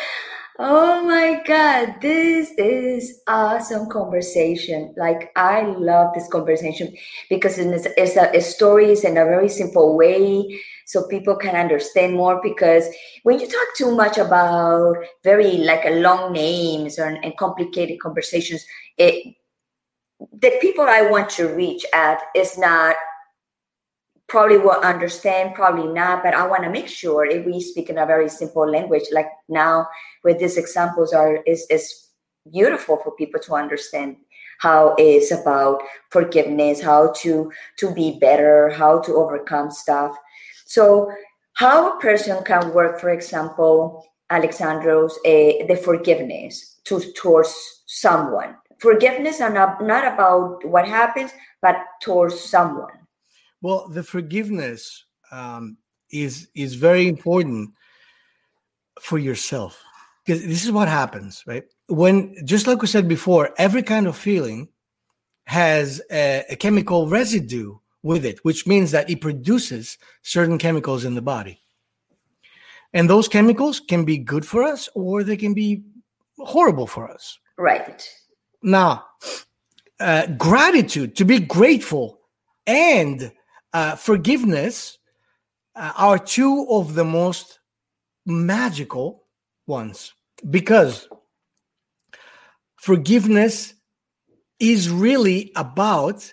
[0.60, 4.93] Oh my God, this is awesome conversation.
[4.97, 6.93] Like, I love this conversation
[7.30, 12.15] because it's, it's a, it's stories in a very simple way so people can understand
[12.15, 12.39] more.
[12.41, 12.86] Because
[13.24, 18.65] when you talk too much about very like a long names or, and complicated conversations,
[18.98, 19.36] it
[20.32, 22.96] the people I want to reach at is not
[24.28, 28.00] probably will understand, probably not, but I want to make sure if we speak in
[28.00, 29.88] a very simple language, like now
[30.24, 32.10] with these examples are is is
[32.52, 34.17] beautiful for people to understand
[34.60, 40.17] how it's about forgiveness, how to to be better, how to overcome stuff.
[40.73, 41.12] So
[41.53, 47.53] how a person can work, for example, Alexandros, uh, the forgiveness to towards
[47.86, 48.55] someone.
[48.79, 51.31] Forgiveness are not, not about what happens,
[51.62, 53.03] but towards someone
[53.63, 55.77] well, the forgiveness um,
[56.12, 57.71] is is very important
[59.01, 59.81] for yourself
[60.23, 61.63] because this is what happens, right?
[61.88, 64.67] When just like we said before, every kind of feeling
[65.45, 71.15] has a, a chemical residue with it, which means that it produces certain chemicals in
[71.15, 71.59] the body.
[72.93, 75.83] And those chemicals can be good for us or they can be
[76.37, 77.39] horrible for us.
[77.57, 78.07] Right.
[78.61, 79.05] Now,
[79.99, 82.19] uh, gratitude, to be grateful
[82.67, 83.31] and
[83.73, 84.99] uh, forgiveness
[85.75, 87.59] uh, are two of the most
[88.25, 89.23] magical
[89.65, 90.13] ones
[90.49, 91.07] because
[92.75, 93.73] forgiveness
[94.59, 96.31] is really about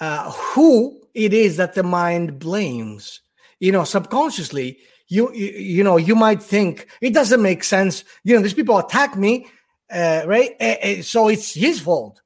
[0.00, 3.20] uh, who it is that the mind blames.
[3.60, 8.04] You know, subconsciously, you, you you know you might think it doesn't make sense.
[8.24, 9.46] You know, these people attack me,
[9.90, 10.60] uh, right?
[10.60, 12.22] Uh, so it's his fault.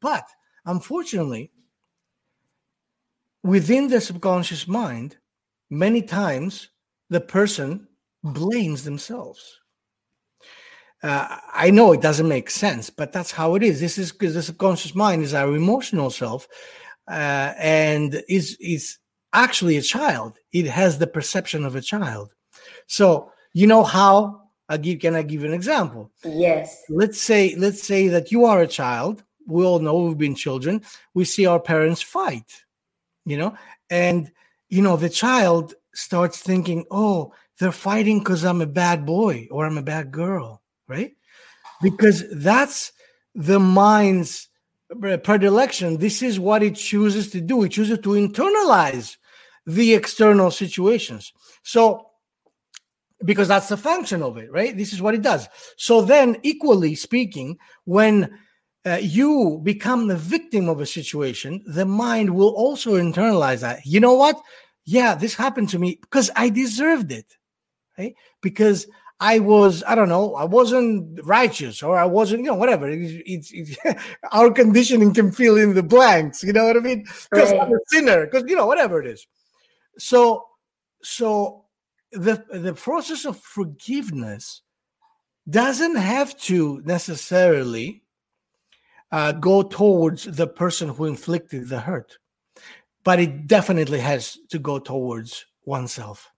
[0.00, 0.26] But
[0.64, 1.52] unfortunately,
[3.42, 5.16] within the subconscious mind,
[5.70, 6.68] many times
[7.10, 7.86] the person
[8.22, 9.60] blames themselves.
[11.02, 13.78] Uh, I know it doesn't make sense, but that's how it is.
[13.78, 16.48] This is because the subconscious mind is our emotional self,
[17.08, 18.98] uh, and is is
[19.32, 20.38] actually a child.
[20.52, 22.34] It has the perception of a child.
[22.86, 25.00] So you know how I give.
[25.00, 26.10] Can I give an example?
[26.24, 26.82] Yes.
[26.88, 29.22] Let's say let's say that you are a child.
[29.46, 30.82] We all know we've been children.
[31.12, 32.64] We see our parents fight,
[33.26, 33.54] you know,
[33.90, 34.30] and
[34.68, 39.66] you know the child starts thinking, "Oh, they're fighting because I'm a bad boy or
[39.66, 41.14] I'm a bad girl." right?
[41.82, 42.92] Because that's
[43.34, 44.48] the mind's
[44.94, 45.98] predilection.
[45.98, 47.64] This is what it chooses to do.
[47.64, 49.16] It chooses to internalize
[49.66, 51.32] the external situations.
[51.62, 52.10] So,
[53.24, 54.76] because that's the function of it, right?
[54.76, 55.48] This is what it does.
[55.76, 58.38] So then, equally speaking, when
[58.84, 63.86] uh, you become the victim of a situation, the mind will also internalize that.
[63.86, 64.40] You know what?
[64.84, 67.26] Yeah, this happened to me because I deserved it,
[67.98, 68.14] right?
[68.42, 68.86] Because
[69.20, 72.88] I was, I don't know, I wasn't righteous or I wasn't, you know, whatever.
[72.88, 76.42] It's, it's, it's our conditioning can fill in the blanks.
[76.42, 77.04] You know what I mean?
[77.30, 77.60] Because right.
[77.60, 78.26] I'm a sinner.
[78.26, 79.26] Because you know, whatever it is.
[79.98, 80.44] So,
[81.02, 81.64] so
[82.10, 84.62] the the process of forgiveness
[85.48, 88.02] doesn't have to necessarily
[89.12, 92.18] uh, go towards the person who inflicted the hurt,
[93.04, 96.33] but it definitely has to go towards oneself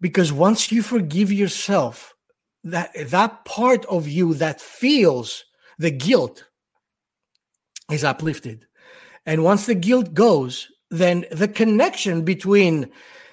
[0.00, 2.14] because once you forgive yourself
[2.64, 5.44] that that part of you that feels
[5.78, 6.44] the guilt
[7.90, 8.66] is uplifted.
[9.26, 12.90] And once the guilt goes then the connection between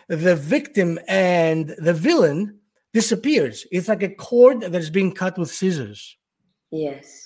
[0.07, 2.59] the victim and the villain
[2.93, 3.65] disappears.
[3.71, 6.17] It's like a cord that's being cut with scissors.
[6.71, 7.25] Yes.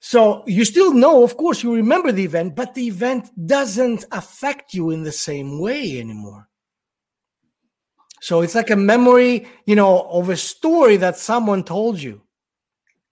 [0.00, 4.74] So you still know of course you remember the event but the event doesn't affect
[4.74, 6.48] you in the same way anymore
[8.20, 12.22] so it's like a memory, you know, of a story that someone told you.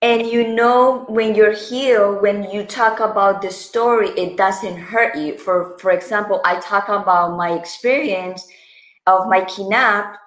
[0.02, 5.16] And you know when you're healed, when you talk about the story, it doesn't hurt
[5.16, 5.38] you.
[5.38, 8.46] For for example, I talk about my experience
[9.06, 10.18] of my kidnap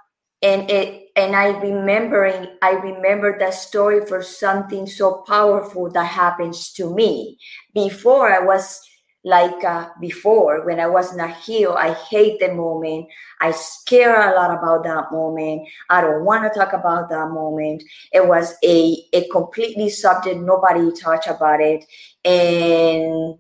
[0.42, 6.72] and it and I remembering I remember that story for something so powerful that happens
[6.74, 7.38] to me.
[7.74, 8.82] Before I was
[9.24, 11.76] like uh, before when I was not healed.
[11.78, 13.08] I hate the moment.
[13.42, 15.68] I scare a lot about that moment.
[15.90, 17.84] I don't want to talk about that moment.
[18.14, 20.40] It was a, a completely subject.
[20.40, 21.86] Nobody touched about it.
[22.24, 23.38] And,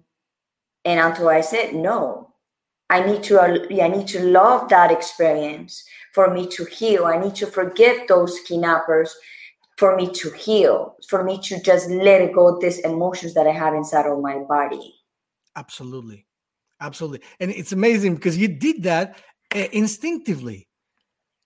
[0.84, 2.34] and until I said, no,
[2.90, 7.06] I need to, I need to love that experience for me to heal.
[7.06, 9.16] I need to forgive those kidnappers
[9.78, 13.74] for me to heal, for me to just let go, these emotions that I have
[13.74, 14.99] inside of my body.
[15.60, 16.26] Absolutely.
[16.80, 17.22] Absolutely.
[17.42, 19.18] And it's amazing because you did that
[19.54, 20.68] uh, instinctively.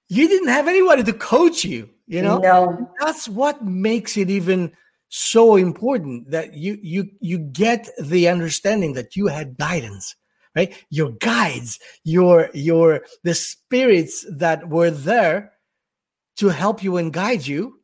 [0.08, 2.38] You didn't have anybody to coach you, you know?
[2.38, 2.92] No.
[3.00, 4.72] That's what makes it even
[5.10, 10.16] so important that you you you get the understanding that you had guidance,
[10.56, 10.74] right?
[10.90, 15.54] Your guides, your your the spirits that were there
[16.38, 17.80] to help you and guide you.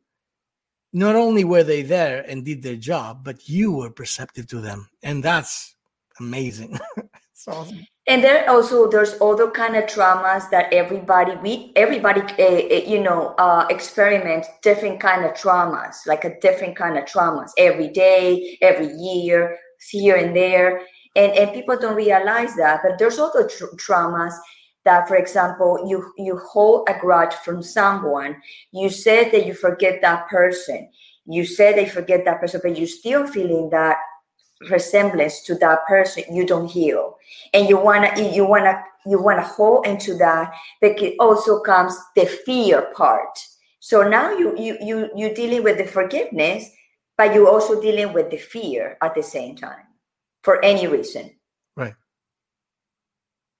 [0.92, 4.88] Not only were they there and did their job, but you were perceptive to them.
[5.04, 5.76] And that's
[6.20, 6.78] amazing.
[7.48, 7.86] awesome.
[8.06, 13.34] And there also there's other kind of traumas that everybody we everybody uh, you know
[13.38, 18.92] uh, experiment different kind of traumas like a different kind of traumas every day, every
[18.94, 19.56] year,
[19.90, 20.82] here and there,
[21.14, 22.80] and and people don't realize that.
[22.82, 24.34] But there's also tra- traumas
[24.84, 28.34] that for example you you hold a grudge from someone
[28.72, 30.88] you said that you forget that person
[31.26, 33.98] you said they forget that person but you're still feeling that
[34.68, 37.16] resemblance to that person you don't heal.
[37.54, 41.16] And you want to you want to you want to hold into that but it
[41.18, 43.38] also comes the fear part.
[43.80, 46.68] So now you you you you're dealing with the forgiveness
[47.16, 49.86] but you're also dealing with the fear at the same time
[50.42, 51.30] for any reason.
[51.76, 51.94] Right.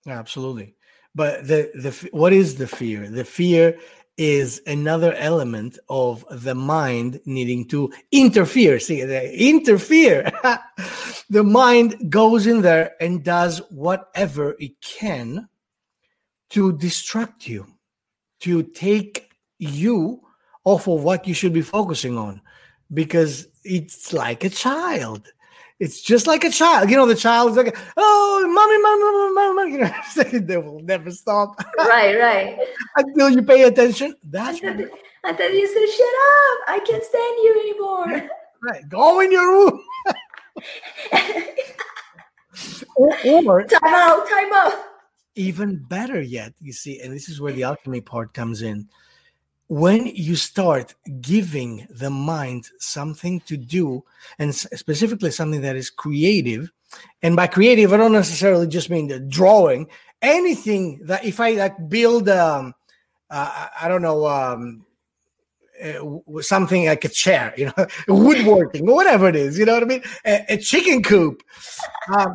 [0.06, 0.76] Yeah, absolutely.
[1.14, 3.08] But the the what is the fear?
[3.08, 3.78] The fear
[4.20, 8.78] is another element of the mind needing to interfere.
[8.78, 10.30] See, interfere.
[11.30, 15.48] the mind goes in there and does whatever it can
[16.50, 17.66] to distract you,
[18.40, 20.20] to take you
[20.64, 22.42] off of what you should be focusing on.
[22.92, 25.32] because it's like a child.
[25.80, 26.90] It's just like a child.
[26.90, 29.50] You know, the child is like, oh, mommy, mommy, mommy, mommy.
[29.70, 31.58] You know, they will never stop.
[31.78, 32.58] Right, right.
[32.96, 34.14] Until you pay attention.
[34.24, 34.88] That's until,
[35.24, 36.58] until you say, shut up.
[36.68, 38.30] I can't stand you anymore.
[38.62, 38.88] Right.
[38.88, 39.80] Go in your room.
[42.96, 43.16] or,
[43.46, 44.74] or time out, time out.
[45.34, 48.86] Even better yet, you see, and this is where the alchemy part comes in
[49.70, 54.02] when you start giving the mind something to do
[54.36, 56.72] and specifically something that is creative
[57.22, 59.86] and by creative i don't necessarily just mean the drawing
[60.22, 62.74] anything that if i like build um
[63.30, 64.84] uh, i don't know um
[65.84, 69.84] uh, something like a chair you know woodworking or whatever it is you know what
[69.84, 70.02] i mean?
[70.26, 71.44] A, a chicken coop.
[72.12, 72.34] Um,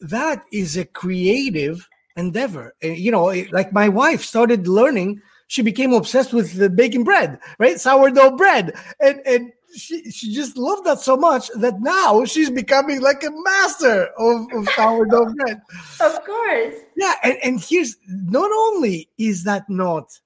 [0.00, 2.74] that is a creative endeavor.
[2.80, 7.80] You know like my wife started learning she became obsessed with the baking bread, right?
[7.80, 8.74] Sourdough bread.
[9.00, 13.30] And and she, she just loved that so much that now she's becoming like a
[13.30, 15.60] master of, of sourdough bread.
[16.00, 16.74] Of course.
[16.96, 20.18] Yeah, and, and here's not only is that not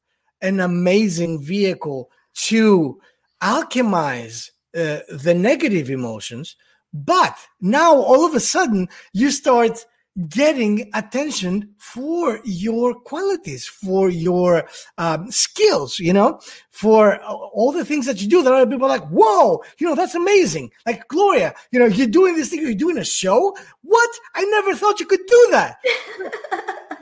[0.42, 3.00] an amazing vehicle to
[3.42, 6.56] alchemize uh, the negative emotions,
[6.92, 9.86] but now all of a sudden you start
[10.28, 16.40] getting attention for your qualities, for your um, skills, you know,
[16.70, 19.94] for all the things that you do that other people are like, whoa, you know,
[19.94, 20.70] that's amazing.
[20.86, 23.56] Like, Gloria, you know, you're doing this thing, you're doing a show.
[23.82, 24.10] What?
[24.34, 25.76] I never thought you could do that.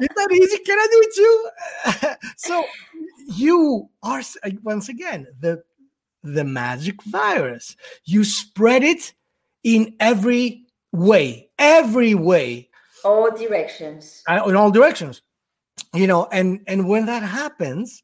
[0.00, 0.58] Is that easy?
[0.64, 2.16] Can I do it too?
[2.36, 2.64] so
[3.36, 4.22] you are,
[4.62, 5.62] once again, the,
[6.22, 7.76] the magic virus.
[8.04, 9.12] You spread it
[9.62, 12.69] in every way, every way
[13.04, 14.22] all directions.
[14.28, 15.22] In all directions.
[15.94, 18.02] You know and and when that happens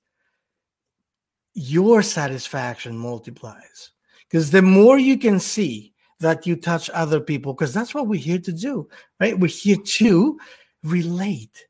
[1.54, 3.90] your satisfaction multiplies.
[4.28, 8.20] Because the more you can see that you touch other people because that's what we're
[8.20, 8.88] here to do
[9.20, 9.38] right?
[9.38, 10.38] We're here to
[10.82, 11.66] relate.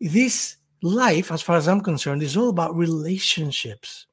[0.00, 4.06] This life as far as i'm concerned is all about relationships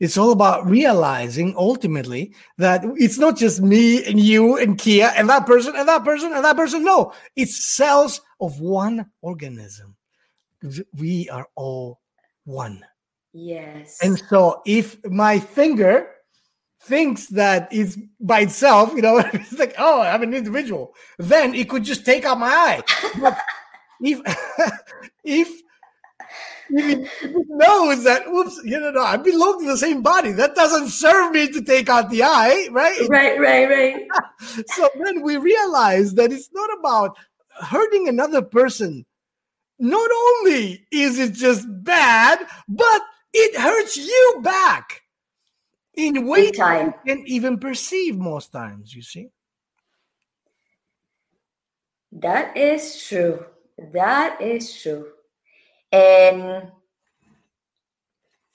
[0.00, 5.28] it's all about realizing ultimately that it's not just me and you and Kia and
[5.28, 6.84] that person and that person and that person.
[6.84, 9.96] No, it's cells of one organism.
[10.96, 12.00] We are all
[12.44, 12.84] one.
[13.32, 13.98] Yes.
[14.02, 16.08] And so if my finger
[16.82, 21.68] thinks that it's by itself, you know, it's like, oh, I'm an individual, then it
[21.68, 22.82] could just take out my eye.
[23.20, 23.38] But
[24.00, 24.20] if
[25.24, 25.62] if
[26.70, 30.32] knows that, whoops, you know, I belong to the same body.
[30.32, 33.08] That doesn't serve me to take out the eye, right?
[33.08, 34.08] Right, right, right.
[34.68, 37.16] so then we realize that it's not about
[37.60, 39.04] hurting another person.
[39.78, 43.02] Not only is it just bad, but
[43.32, 45.02] it hurts you back
[45.94, 49.30] in ways you can even perceive most times, you see?
[52.12, 53.44] That is true.
[53.92, 55.13] That is true
[55.94, 56.70] and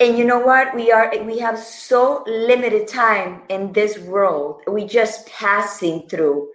[0.02, 0.74] and you know what?
[0.76, 4.62] We are we have so limited time in this world.
[4.68, 6.50] We just passing through.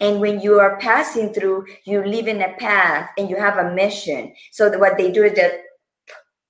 [0.00, 3.72] And when you are passing through you live in a path and you have a
[3.74, 4.34] mission.
[4.52, 5.54] So what they do is just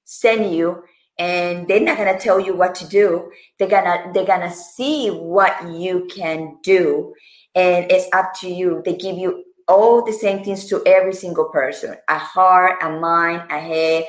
[0.05, 0.83] send you
[1.19, 3.31] and they're not gonna tell you what to do.
[3.59, 7.15] They're gonna they're gonna see what you can do.
[7.55, 8.83] And it's up to you.
[8.85, 13.43] They give you all the same things to every single person a heart a mind
[13.51, 14.05] a head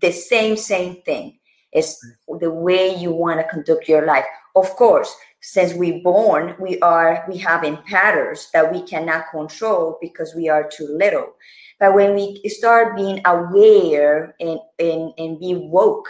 [0.00, 1.38] the same same thing.
[1.72, 2.04] It's
[2.40, 4.24] the way you want to conduct your life.
[4.54, 9.98] Of course since we born we are we have in patterns that we cannot control
[10.00, 11.34] because we are too little.
[11.78, 16.08] But when we start being aware and and, and be woke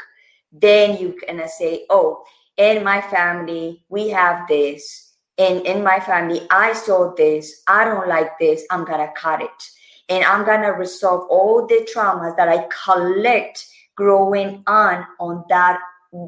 [0.53, 2.25] then you can say oh
[2.57, 5.06] in my family we have this
[5.37, 7.63] in in my family i saw this.
[7.67, 8.65] I don't like this.
[8.71, 9.71] I'm gonna cut it.
[10.09, 13.67] And i'm gonna resolve all the traumas that i collect
[13.97, 15.81] growing on on that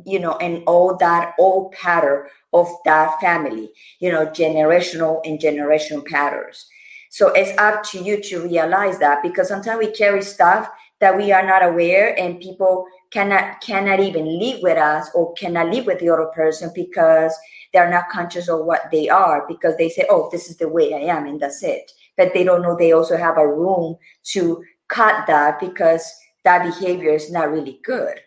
[0.05, 6.05] you know and all that old pattern of that family you know generational and generational
[6.05, 6.67] patterns.
[7.11, 10.69] So it's up to you to realize that because sometimes we carry stuff
[11.01, 15.73] that we are not aware and people cannot cannot even live with us or cannot
[15.73, 17.35] live with the other person because
[17.73, 20.95] they're not conscious of what they are because they say, oh, this is the way
[20.95, 21.91] I am, and that's it.
[22.17, 23.97] But they don't know they also have a room
[24.33, 26.11] to cut that because
[26.45, 28.21] that behavior is not really good.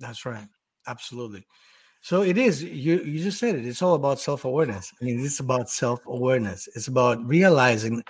[0.00, 0.46] That's right.
[0.86, 1.44] Absolutely.
[2.00, 4.92] So it is, you, you just said it, it's all about self awareness.
[5.00, 8.02] I mean, it's about self awareness, it's about realizing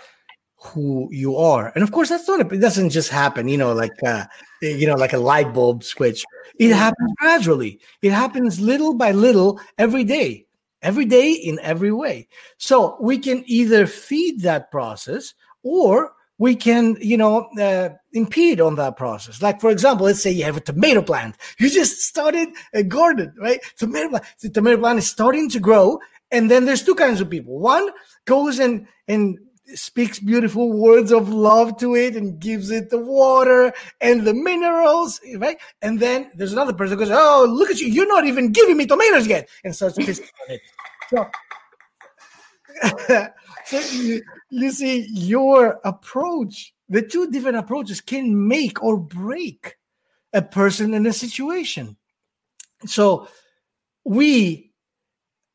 [0.61, 1.73] who you are.
[1.75, 4.27] And of course, that's not, a, it doesn't just happen, you know, like, uh,
[4.61, 6.25] you know, like a light bulb switch.
[6.59, 7.81] It happens gradually.
[8.03, 10.47] It happens little by little every day.
[10.81, 12.29] every day in every way.
[12.57, 15.35] So we can either feed that process
[15.65, 19.43] or we can, you know, uh, impede on that process.
[19.43, 21.35] Like, for example, let's say you have a tomato plant.
[21.59, 23.61] You just started a garden, right?
[23.77, 24.25] Tomato plant.
[24.41, 25.99] The tomato plant is starting to grow.
[26.31, 27.59] And then there's two kinds of people.
[27.59, 27.91] One
[28.25, 29.39] goes and, and
[29.75, 35.21] speaks beautiful words of love to it and gives it the water and the minerals,
[35.37, 35.59] right?
[35.83, 37.89] And then there's another person goes, Oh, look at you.
[37.89, 39.49] You're not even giving me tomatoes yet.
[39.65, 40.61] And starts to piss on it.
[41.11, 41.31] So,
[43.65, 49.77] so you, you see, your approach, the two different approaches can make or break
[50.33, 51.97] a person in a situation.
[52.87, 53.29] So
[54.05, 54.68] we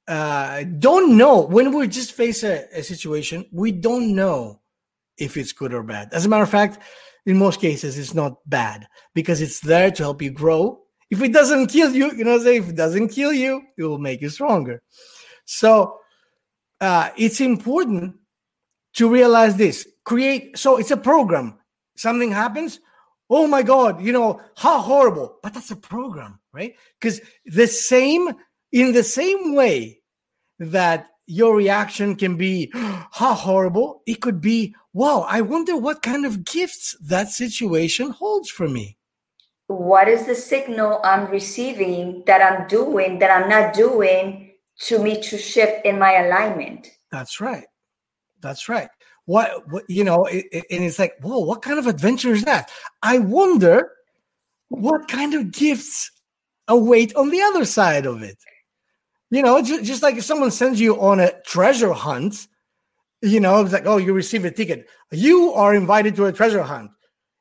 [0.08, 4.62] uh, don't know when we just face a, a situation, we don't know
[5.18, 6.10] if it's good or bad.
[6.12, 6.80] As a matter of fact,
[7.26, 10.82] in most cases, it's not bad because it's there to help you grow.
[11.10, 14.00] If it doesn't kill you, you know, say if it doesn't kill you, it will
[14.00, 14.82] make you stronger.
[15.46, 16.00] So
[16.82, 18.16] uh, it's important
[18.96, 19.88] to realize this.
[20.04, 21.60] Create so it's a program.
[21.96, 22.80] Something happens.
[23.30, 25.38] Oh my God, you know how horrible!
[25.42, 26.76] But that's a program, right?
[27.00, 28.34] Because the same
[28.74, 30.00] in the same way
[30.60, 34.02] that your reaction can be how horrible.
[34.06, 38.98] It could be wow i wonder what kind of gifts that situation holds for me.
[39.68, 44.52] What is the signal i'm receiving that i'm doing that i'm not doing
[44.82, 46.90] to me to shift in my alignment?
[47.12, 47.66] That's right.
[48.42, 48.90] That's right.
[49.26, 52.44] What, what you know it, it, and it's like whoa what kind of adventure is
[52.44, 52.70] that?
[53.02, 53.92] I wonder
[54.70, 56.12] what kind of gifts
[56.68, 58.38] await on the other side of it
[59.34, 62.48] you know, just, just like if someone sends you on a treasure hunt,
[63.22, 64.88] you know, it's like, oh, you receive a ticket.
[65.12, 66.92] You are invited to a treasure hunt.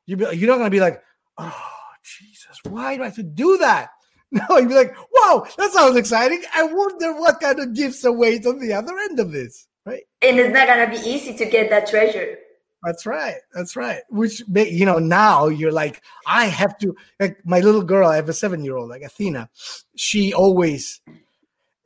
[0.07, 1.03] You be, you're not going to be like,
[1.37, 1.61] oh,
[2.03, 3.89] Jesus, why do I have to do that?
[4.35, 6.41] No, you'd be like, wow, that sounds exciting.
[6.55, 10.01] I wonder what kind of gifts await on the other end of this, right?
[10.23, 12.39] And it's not going to be easy to get that treasure.
[12.83, 13.35] That's right.
[13.53, 14.01] That's right.
[14.09, 16.95] Which you know now you're like I have to.
[17.19, 19.49] Like my little girl, I have a seven year old, like Athena.
[19.95, 20.99] She always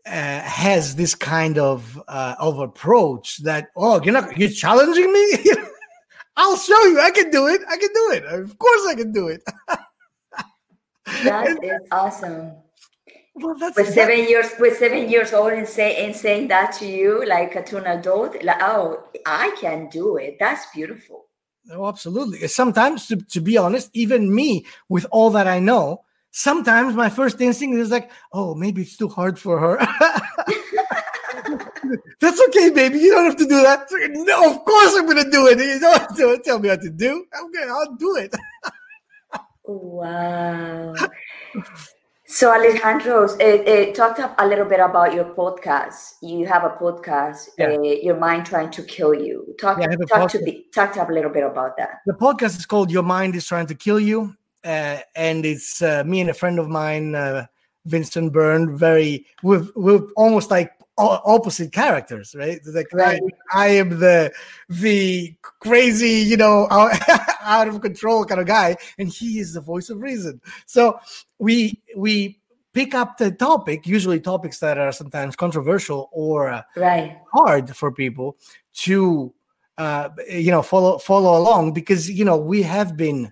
[0.07, 5.51] uh, has this kind of uh, of approach that oh you're not you're challenging me?
[6.37, 7.01] I'll show you.
[7.01, 7.61] I can do it.
[7.67, 8.25] I can do it.
[8.25, 9.43] Of course i can do it.
[11.23, 12.51] That is awesome.
[13.35, 16.85] Well, that's with seven years with seven years old and say and saying that to
[16.85, 20.37] you like to an adult like oh i can do it.
[20.39, 21.25] That's beautiful.
[21.71, 22.45] Oh absolutely.
[22.47, 26.03] Sometimes to, to be honest even me with all that i know
[26.37, 29.77] sometimes my first instinct is like, oh, maybe it's too hard for her.
[32.19, 32.99] That's okay, baby.
[32.99, 33.87] You don't have to do that.
[33.91, 35.57] No, of course I'm going to do it.
[35.57, 37.25] You don't have to tell me what to do.
[37.45, 38.35] Okay, I'll do it.
[39.63, 40.93] wow.
[42.29, 46.15] So, Alejandro, uh, uh, talk a little bit about your podcast.
[46.21, 47.69] You have a podcast, yeah.
[47.69, 49.55] uh, Your Mind Trying to Kill You.
[49.59, 52.01] Talk, yeah, talk, to be, talk to a little bit about that.
[52.05, 56.03] The podcast is called Your Mind is Trying to Kill You uh, and it's uh,
[56.05, 57.45] me and a friend of mine, uh,
[57.85, 58.77] Vincent Byrne.
[58.77, 59.67] Very, we're,
[60.15, 62.59] almost like opposite characters, right?
[62.65, 63.21] Like right.
[63.51, 64.31] I, I, am the
[64.69, 66.91] the crazy, you know, out,
[67.41, 70.41] out of control kind of guy, and he is the voice of reason.
[70.65, 70.99] So
[71.39, 72.39] we we
[72.73, 77.17] pick up the topic, usually topics that are sometimes controversial or uh, right.
[77.33, 78.37] hard for people
[78.73, 79.33] to
[79.77, 83.31] uh, you know follow follow along because you know we have been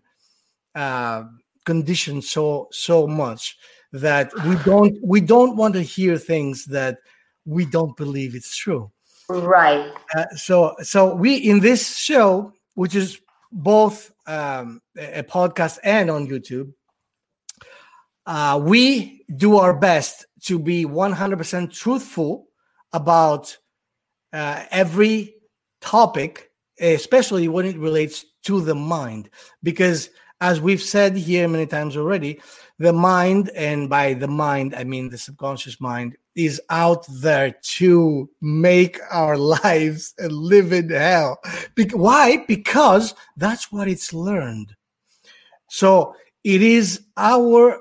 [0.75, 1.23] uh,
[1.65, 3.57] conditioned so so much
[3.91, 6.97] that we don't we don't want to hear things that
[7.45, 8.91] we don't believe it's true.
[9.29, 9.91] Right.
[10.15, 13.19] Uh, so so we in this show which is
[13.51, 16.73] both um, a podcast and on youtube
[18.25, 22.47] uh, we do our best to be 100% truthful
[22.91, 23.57] about
[24.33, 25.35] uh, every
[25.79, 29.29] topic especially when it relates to the mind.
[29.63, 30.09] Because
[30.41, 32.41] as we've said here many times already,
[32.77, 38.29] the mind, and by the mind, I mean the subconscious mind, is out there to
[38.41, 41.39] make our lives and live in hell.
[41.75, 42.45] Be- why?
[42.47, 44.75] Because that's what it's learned.
[45.69, 47.79] So it is our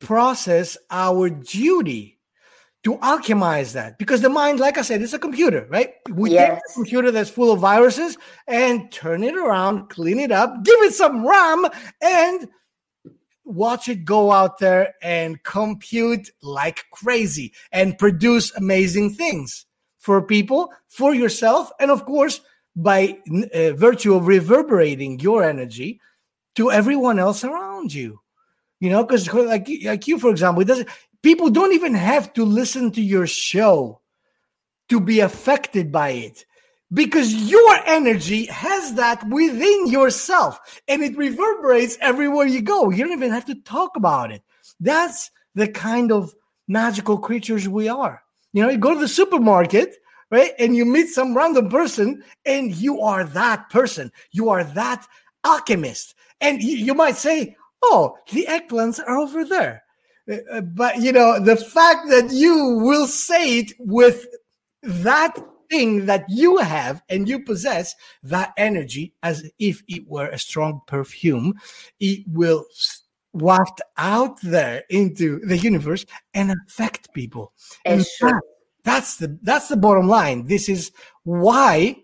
[0.00, 2.13] process, our duty
[2.84, 3.98] to alchemize that.
[3.98, 5.94] Because the mind like i said is a computer right?
[6.10, 6.48] We yes.
[6.48, 8.16] take a computer that's full of viruses
[8.46, 11.66] and turn it around clean it up give it some ram
[12.00, 12.48] and
[13.44, 19.66] watch it go out there and compute like crazy and produce amazing things
[19.98, 22.40] for people for yourself and of course
[22.76, 23.18] by
[23.54, 26.00] uh, virtue of reverberating your energy
[26.54, 28.20] to everyone else around you.
[28.80, 30.88] You know because like like you for example it doesn't
[31.24, 34.00] people don't even have to listen to your show
[34.90, 36.44] to be affected by it
[36.92, 42.90] because your energy has that within yourself and it reverberates everywhere you go.
[42.90, 44.42] You don't even have to talk about it.
[44.78, 46.34] That's the kind of
[46.68, 48.22] magical creatures we are.
[48.52, 49.96] You know, you go to the supermarket,
[50.30, 50.52] right?
[50.58, 54.12] And you meet some random person and you are that person.
[54.30, 55.06] You are that
[55.42, 56.14] alchemist.
[56.40, 59.83] And you, might say, oh, the eggplants are over there.
[60.30, 64.26] Uh, but, you know, the fact that you will say it with
[64.82, 65.36] that
[65.70, 70.80] thing that you have and you possess, that energy, as if it were a strong
[70.86, 71.54] perfume,
[72.00, 72.64] it will
[73.32, 77.52] waft out there into the universe and affect people.
[77.84, 78.40] And that,
[78.84, 80.46] that's the that's the bottom line.
[80.46, 80.92] This is
[81.24, 81.96] why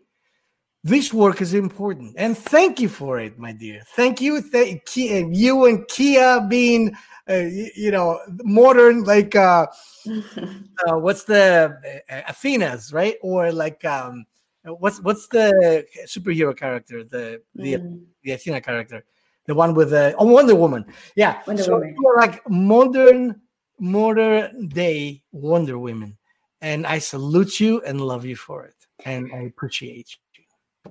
[0.83, 2.15] this work is important.
[2.17, 3.83] And thank you for it, my dear.
[3.95, 6.95] Thank you, th- you and Kia being,
[7.29, 7.35] uh,
[7.77, 9.67] you know, modern like uh,
[10.07, 11.77] uh, what's the
[12.11, 14.25] uh, Athena's right or like um,
[14.65, 18.01] what's what's the superhero character the the mm.
[18.23, 19.05] the Athena character
[19.47, 20.85] the one with the oh Wonder Woman
[21.17, 21.97] yeah Wonder so Woman.
[22.17, 23.41] like modern
[23.79, 26.17] modern day Wonder Women
[26.61, 28.75] and I salute you and love you for it
[29.05, 30.30] and I appreciate you.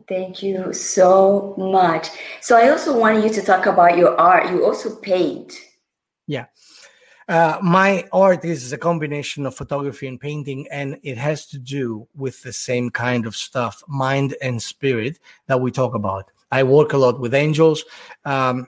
[0.08, 2.08] Thank you so much.
[2.42, 4.50] So I also want you to talk about your art.
[4.52, 5.54] You also paint.
[6.28, 6.46] Yeah.
[7.28, 12.08] Uh, my art is a combination of photography and painting, and it has to do
[12.16, 16.32] with the same kind of stuff, mind and spirit that we talk about.
[16.52, 17.86] I work a lot with angels,
[18.26, 18.68] um,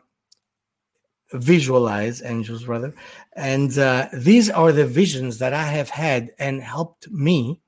[1.33, 2.93] visualize angels rather,
[3.35, 7.59] and uh, these are the visions that I have had and helped me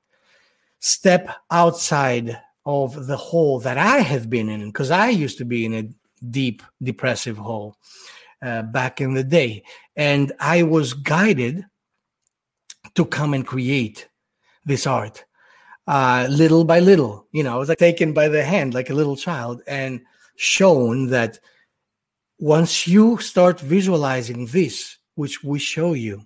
[0.79, 5.65] step outside of the hole that I have been in, because I used to be
[5.65, 5.89] in a
[6.29, 7.75] deep depressive hole
[8.41, 9.63] uh, back in the day.
[9.95, 11.65] And I was guided
[12.95, 14.07] to come and create
[14.65, 15.25] this art
[15.87, 17.27] uh, little by little.
[17.31, 20.01] You know, I was like taken by the hand like a little child and
[20.35, 21.39] shown that
[22.39, 26.23] once you start visualizing this, which we show you,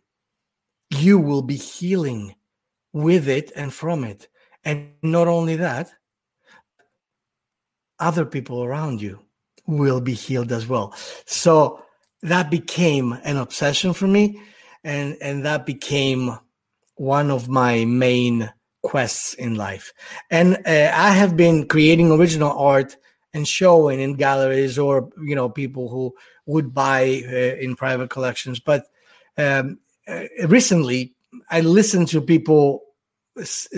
[0.89, 2.35] you will be healing
[2.93, 4.27] with it and from it.
[4.63, 5.91] And not only that,
[7.99, 9.19] other people around you
[9.65, 10.93] will be healed as well.
[11.25, 11.83] So
[12.21, 14.41] that became an obsession for me
[14.83, 16.37] and and that became
[16.95, 19.93] one of my main quests in life.
[20.31, 22.97] And uh, i have been creating original art
[23.33, 28.59] and showing in galleries or you know people who would buy uh, in private collections.
[28.59, 28.85] But
[29.37, 31.13] um, uh, recently
[31.49, 32.81] i listened to people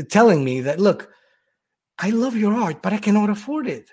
[0.09, 1.11] telling me that look
[1.97, 3.91] i love your art but i cannot afford it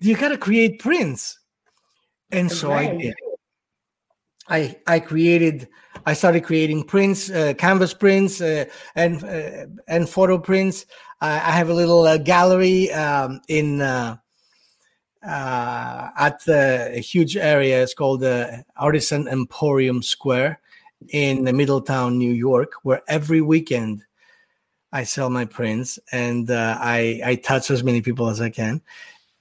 [0.00, 1.38] you got to create prints
[2.30, 2.90] and so right.
[2.90, 3.14] i did
[4.50, 5.68] I I created
[6.04, 10.86] I started creating prints, uh, canvas prints, uh, and uh, and photo prints.
[11.22, 14.16] I, have a little uh, gallery um, in uh,
[15.26, 17.82] uh, at a huge area.
[17.82, 20.60] It's called the Artisan Emporium Square
[21.10, 24.02] in the Middletown, New York, where every weekend
[24.92, 28.80] I sell my prints and I I touch as many people as I can,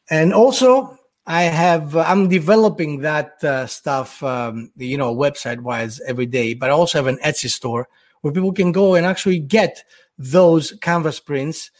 [0.09, 0.97] and also
[1.29, 6.55] I have uh, I'm developing that uh, stuff, um, you know, website wise every day.
[6.55, 7.87] But I also have an Etsy store
[8.21, 9.83] where people can go and actually get
[10.17, 11.71] those canvas prints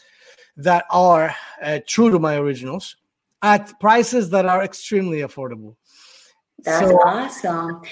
[0.56, 2.96] that are uh, true to my originals
[3.42, 5.74] at prices that are extremely affordable.
[6.62, 7.82] That's so, awesome.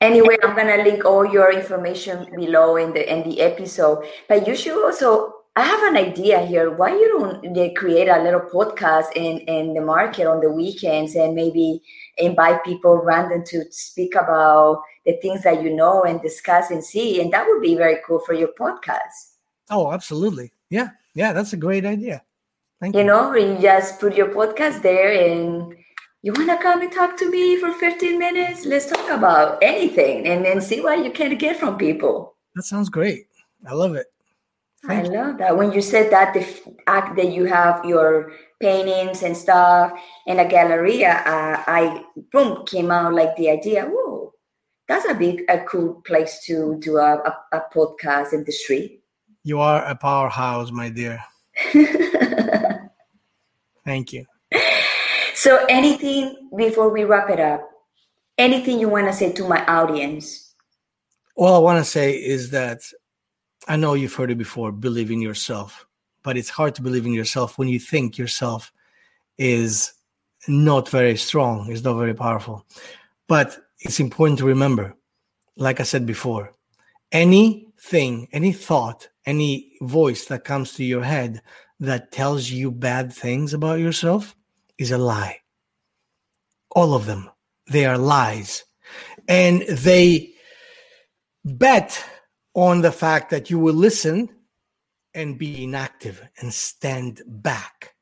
[0.00, 4.06] Anyway, I'm gonna link all your information below in the in the episode.
[4.28, 6.70] But you should also I have an idea here.
[6.70, 11.16] Why you don't they create a little podcast in in the market on the weekends
[11.16, 11.82] and maybe
[12.16, 17.20] invite people random to speak about the things that you know and discuss and see,
[17.20, 19.36] and that would be very cool for your podcast.
[19.70, 20.52] Oh, absolutely.
[20.70, 22.22] Yeah, yeah, that's a great idea.
[22.80, 23.00] Thank you.
[23.00, 25.74] You know, you just put your podcast there and
[26.22, 28.64] you want to come and talk to me for 15 minutes?
[28.66, 32.36] Let's talk about anything and then see what you can get from people.
[32.54, 33.28] That sounds great.
[33.66, 34.06] I love it.
[34.86, 35.56] I love that.
[35.56, 36.46] When you said that the
[36.86, 39.92] act that you have your paintings and stuff
[40.26, 43.86] in a gallery, uh, I boom came out like the idea.
[43.86, 44.32] Whoa,
[44.86, 49.02] that's a big, a cool place to do a, a, a podcast in the street.
[49.42, 51.24] You are a powerhouse, my dear.
[53.84, 54.26] Thank you.
[55.34, 57.68] So, anything before we wrap it up?
[58.36, 60.54] Anything you want to say to my audience?
[61.36, 62.80] All I want to say is that
[63.66, 65.86] I know you've heard it before believe in yourself,
[66.22, 68.72] but it's hard to believe in yourself when you think yourself
[69.36, 69.92] is
[70.46, 72.64] not very strong, is not very powerful.
[73.26, 74.94] But it's important to remember,
[75.56, 76.52] like I said before,
[77.12, 81.42] anything, any thought, any voice that comes to your head
[81.80, 84.34] that tells you bad things about yourself
[84.78, 85.40] is a lie.
[86.70, 87.30] All of them,
[87.70, 88.64] they are lies.
[89.28, 90.32] And they
[91.44, 92.04] bet
[92.58, 94.28] on the fact that you will listen
[95.14, 97.94] and be inactive and stand back.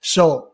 [0.00, 0.52] So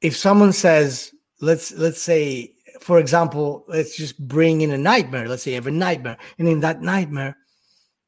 [0.00, 5.28] if someone says, let's let's say, for example, let's just bring in a nightmare.
[5.28, 7.36] Let's say you have a nightmare, and in that nightmare,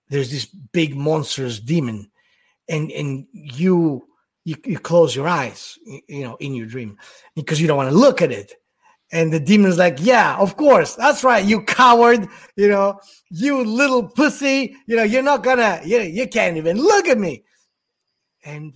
[0.09, 2.09] there's this big monstrous demon,
[2.69, 4.07] and and you
[4.45, 6.97] you, you close your eyes, you know, in your dream
[7.35, 8.55] because you don't want to look at it.
[9.13, 10.95] And the demon's like, yeah, of course.
[10.95, 11.45] That's right.
[11.45, 12.29] You coward.
[12.57, 13.01] You know,
[13.31, 14.77] you little pussy.
[14.87, 17.45] You know, you're not gonna, you, you can't even look at me.
[18.45, 18.75] And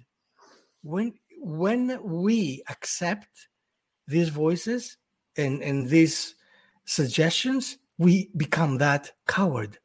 [0.83, 3.49] when, when we accept
[4.07, 4.97] these voices
[5.37, 6.35] and, and these
[6.85, 9.79] suggestions, we become that coward.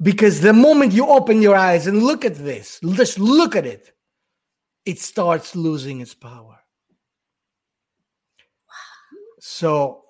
[0.00, 3.92] Because the moment you open your eyes and look at this, just look at it,
[4.86, 6.57] it starts losing its power.
[9.58, 10.04] So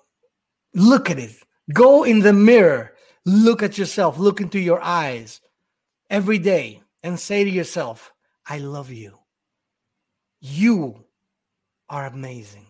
[0.75, 1.31] look at it.
[1.73, 2.93] Go in the mirror.
[3.25, 4.19] Look at yourself.
[4.19, 5.41] Look into your eyes
[6.07, 8.13] every day and say to yourself,
[8.47, 9.17] I love you.
[10.39, 11.03] You
[11.89, 12.67] are amazing.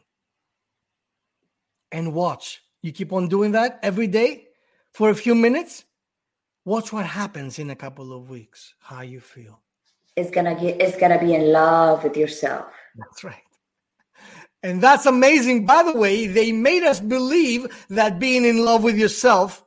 [1.92, 2.64] And watch.
[2.82, 4.48] You keep on doing that every day
[4.94, 5.84] for a few minutes.
[6.64, 9.60] Watch what happens in a couple of weeks, how you feel.
[10.16, 12.72] It's gonna get it's gonna be in love with yourself.
[12.96, 13.49] That's right.
[14.62, 15.66] And that's amazing.
[15.66, 19.64] By the way, they made us believe that being in love with yourself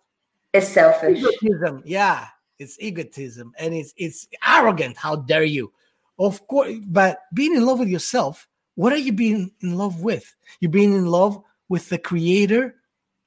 [0.52, 1.18] is selfish.
[1.18, 1.82] Egotism.
[1.86, 2.26] Yeah,
[2.58, 4.96] it's egotism and it's it's arrogant.
[4.96, 5.72] How dare you?
[6.18, 10.34] Of course, but being in love with yourself, what are you being in love with?
[10.60, 12.74] You're being in love with the creator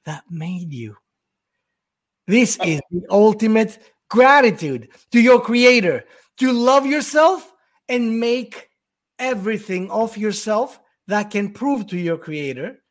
[0.04, 0.96] that made you.
[2.26, 6.04] This is the ultimate gratitude to your creator
[6.38, 7.52] to love yourself
[7.88, 8.70] and make
[9.18, 12.82] everything of yourself that can prove to your creator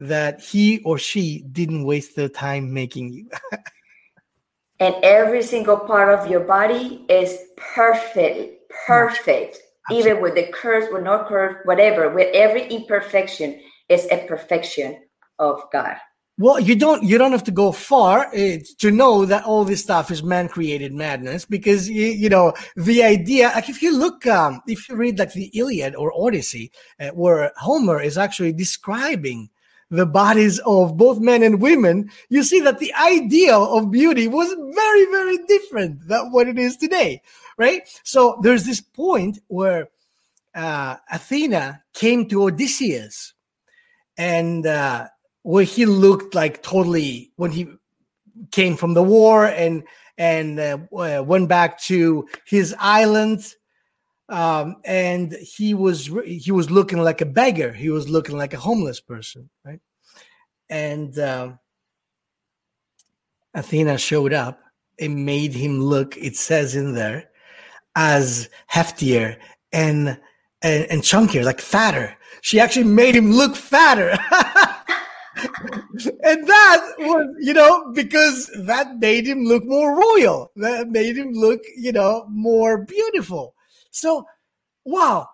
[0.00, 3.28] that he or she didn't waste their time making you.
[4.80, 9.58] and every single part of your body is perfect, perfect.
[9.90, 10.10] Absolutely.
[10.10, 15.02] Even with the curves, with no curves, whatever, with every imperfection is a perfection
[15.38, 15.96] of God.
[16.40, 19.82] Well, you don't you don't have to go far uh, to know that all this
[19.82, 23.50] stuff is man created madness because you, you, know the idea.
[23.52, 26.70] Like if you look, um, if you read like the Iliad or Odyssey,
[27.00, 29.50] uh, where Homer is actually describing
[29.90, 34.54] the bodies of both men and women, you see that the ideal of beauty was
[34.76, 37.20] very very different than what it is today,
[37.56, 37.82] right?
[38.04, 39.88] So there's this point where
[40.54, 43.34] uh, Athena came to Odysseus,
[44.16, 45.08] and uh,
[45.48, 47.66] where he looked like totally when he
[48.50, 49.82] came from the war and
[50.18, 53.54] and uh, uh, went back to his island.
[54.28, 57.72] Um, and he was he was looking like a beggar.
[57.72, 59.80] He was looking like a homeless person right?
[60.68, 61.58] And um,
[63.54, 64.60] athena showed up
[65.00, 67.30] and made him look it says in there
[67.96, 69.38] as heftier
[69.72, 70.20] and
[70.60, 72.14] and, and chunkier like fatter.
[72.42, 74.18] She actually made him look fatter
[75.38, 80.50] and that was, you know, because that made him look more royal.
[80.56, 83.54] That made him look, you know, more beautiful.
[83.90, 84.26] So,
[84.84, 85.28] wow,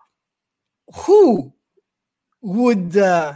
[0.93, 1.53] who
[2.41, 3.33] would uh,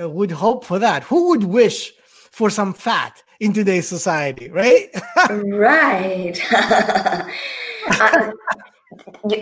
[0.00, 1.04] uh would hope for that?
[1.04, 1.92] Who would wish
[2.30, 4.90] for some fat in today's society, right?
[5.30, 6.40] right.
[7.90, 8.32] I,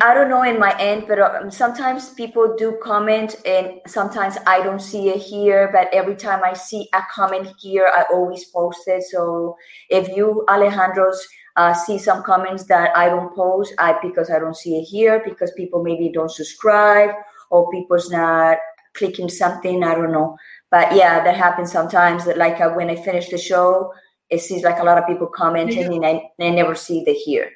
[0.01, 4.61] I don't know in my end, but um, sometimes people do comment, and sometimes I
[4.63, 5.71] don't see it here.
[5.73, 9.05] But every time I see a comment here, I always post it.
[9.05, 9.57] So
[9.89, 11.19] if you, Alejandros,
[11.57, 15.23] uh, see some comments that I don't post, I because I don't see it here
[15.25, 17.11] because people maybe don't subscribe
[17.51, 18.59] or people's not
[18.95, 19.85] clicking something.
[19.85, 20.37] I don't know,
[20.73, 22.25] but yeah, that happens sometimes.
[22.25, 23.93] That like uh, when I finish the show,
[24.29, 27.51] it seems like a lot of people commenting, and I, I never see the here.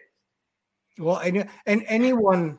[1.01, 2.59] Well, and, and anyone,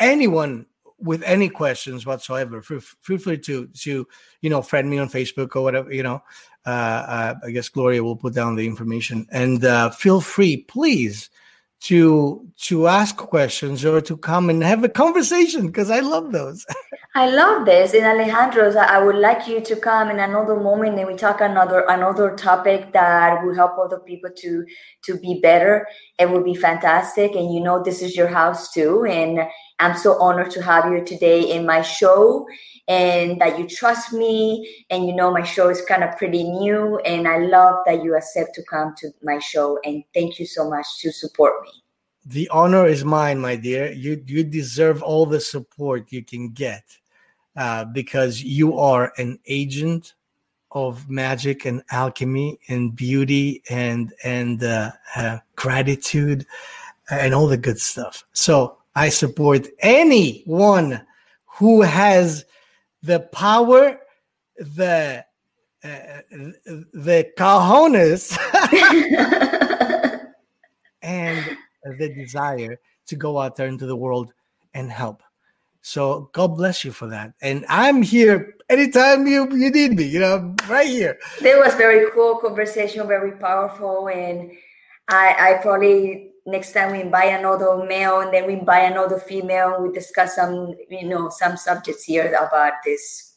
[0.00, 0.66] anyone
[0.98, 4.06] with any questions whatsoever, feel, feel free to to
[4.40, 5.92] you know friend me on Facebook or whatever.
[5.92, 6.22] You know,
[6.64, 11.28] uh, uh, I guess Gloria will put down the information, and uh, feel free, please,
[11.80, 16.64] to to ask questions or to come and have a conversation because I love those.
[17.14, 17.92] I love this.
[17.92, 21.84] And Alejandro, I would like you to come in another moment and we talk another
[21.86, 24.64] another topic that will help other people to
[25.02, 25.86] to be better.
[26.18, 27.34] It would be fantastic.
[27.34, 29.04] And you know this is your house too.
[29.04, 29.40] And
[29.78, 32.46] I'm so honored to have you today in my show
[32.88, 34.66] and that you trust me.
[34.88, 36.98] And you know my show is kind of pretty new.
[37.00, 39.78] And I love that you accept to come to my show.
[39.84, 41.72] And thank you so much to support me.
[42.24, 43.92] The honor is mine, my dear.
[43.92, 46.84] You you deserve all the support you can get
[47.56, 50.14] uh, because you are an agent
[50.72, 56.46] of magic and alchemy and beauty and and uh, uh, gratitude
[57.10, 58.24] and all the good stuff.
[58.32, 61.02] So I support anyone
[61.44, 62.44] who has
[63.02, 64.00] the power,
[64.56, 65.24] the
[65.84, 65.88] uh,
[66.30, 68.38] the cojones,
[71.02, 71.56] and
[71.98, 74.32] the desire to go out there into the world
[74.74, 75.22] and help.
[75.82, 77.34] So God bless you for that.
[77.42, 81.18] And I'm here anytime you, you need me, you know, right here.
[81.42, 84.08] It was very cool conversation, very powerful.
[84.08, 84.52] And
[85.08, 89.82] I, I probably next time we invite another male and then we invite another female,
[89.82, 93.36] we discuss some, you know, some subjects here about this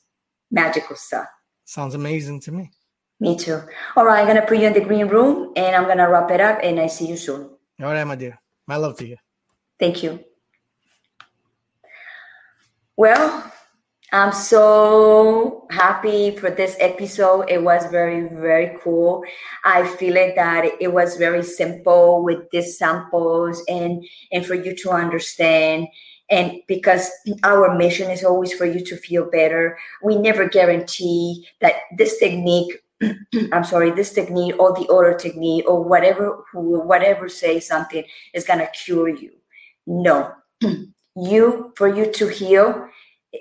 [0.52, 1.28] magical stuff.
[1.66, 2.72] Sounds amazing to me.
[3.20, 3.62] Me too.
[3.96, 6.42] All right, I'm gonna put you in the green room and I'm gonna wrap it
[6.42, 7.50] up and I see you soon.
[7.82, 8.40] All right, my dear.
[8.68, 9.18] My love to you.
[9.80, 10.24] Thank you.
[12.98, 13.52] Well,
[14.14, 17.50] I'm so happy for this episode.
[17.50, 19.24] It was very, very cool.
[19.66, 24.76] I feel it that it was very simple with these samples and and for you
[24.78, 25.88] to understand.
[26.32, 27.10] And because
[27.44, 32.82] our mission is always for you to feel better, we never guarantee that this technique
[33.52, 38.70] I'm sorry, this technique or the other technique or whatever whatever say something is gonna
[38.86, 39.32] cure you.
[39.86, 40.32] No.
[41.16, 42.90] you for you to heal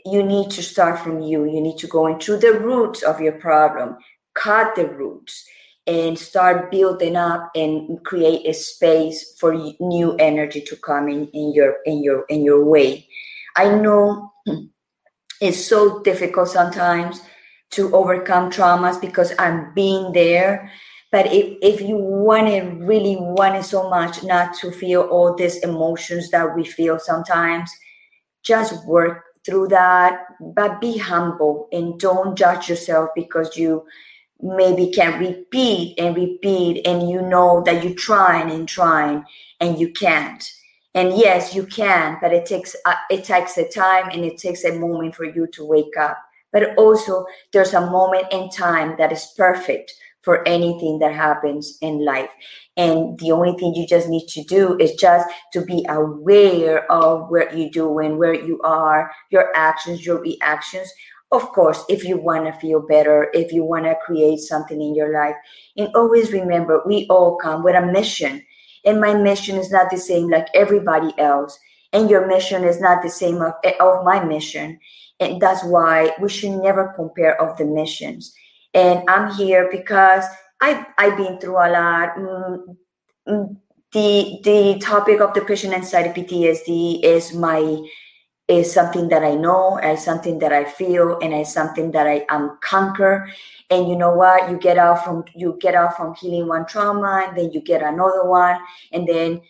[0.05, 1.45] you need to start from you.
[1.45, 3.97] You need to go into the roots of your problem,
[4.35, 5.45] cut the roots,
[5.87, 11.53] and start building up and create a space for new energy to come in, in
[11.53, 13.07] your in your in your way.
[13.57, 14.33] I know
[15.41, 17.21] it's so difficult sometimes
[17.73, 20.71] to overcome traumas because I'm being there.
[21.15, 25.33] But if, if you want it, really want it so much not to feel all
[25.33, 27.71] these emotions that we feel sometimes,
[28.43, 33.87] just work through that, but be humble and don't judge yourself because you
[34.43, 39.25] maybe can repeat and repeat and you know that you're trying and trying
[39.61, 40.51] and you can't.
[40.97, 44.65] And yes, you can, but it takes uh, it takes a time and it takes
[44.65, 46.19] a moment for you to wake up.
[46.53, 49.95] But also, there's a moment in time that is perfect
[50.25, 52.31] for anything that happens in life.
[52.77, 57.31] And the only thing you just need to do is just to be aware of
[57.31, 60.91] what you're doing, where you are, your actions, your reactions.
[61.31, 64.95] Of course, if you want to feel better, if you want to create something in
[64.95, 65.37] your life,
[65.77, 68.43] and always remember, we all come with a mission.
[68.85, 71.59] And my mission is not the same like everybody else.
[71.93, 74.79] And your mission is not the same of, of my mission.
[75.21, 78.35] And that's why we should never compare of the missions
[78.75, 80.25] and I'm here because
[80.61, 82.17] I I've been through a lot.
[82.17, 82.77] Mm,
[83.29, 83.57] mm,
[83.93, 87.81] the the topic of depression, anxiety, PTSD is my
[88.49, 92.27] is something that I know, is something that I feel, and it's something that I
[92.29, 93.31] am conquer.
[93.71, 94.51] And you know what?
[94.51, 97.83] You get out from you get out from healing one trauma, and then you get
[97.83, 98.59] another one,
[98.93, 99.41] and then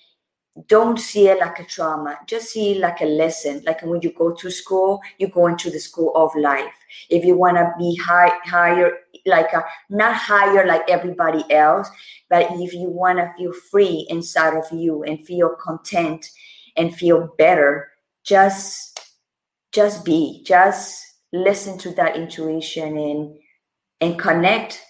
[0.69, 4.13] don't see it like a trauma just see it like a lesson like when you
[4.13, 6.75] go to school you go into the school of life
[7.11, 8.93] if you want to be high higher
[9.27, 11.89] like a, not higher like everybody else
[12.31, 16.27] but if you want to feel free inside of you and feel content
[16.77, 17.89] and feel better
[18.25, 19.01] just
[19.73, 23.37] just be just listen to that intuition and
[24.01, 24.81] and connect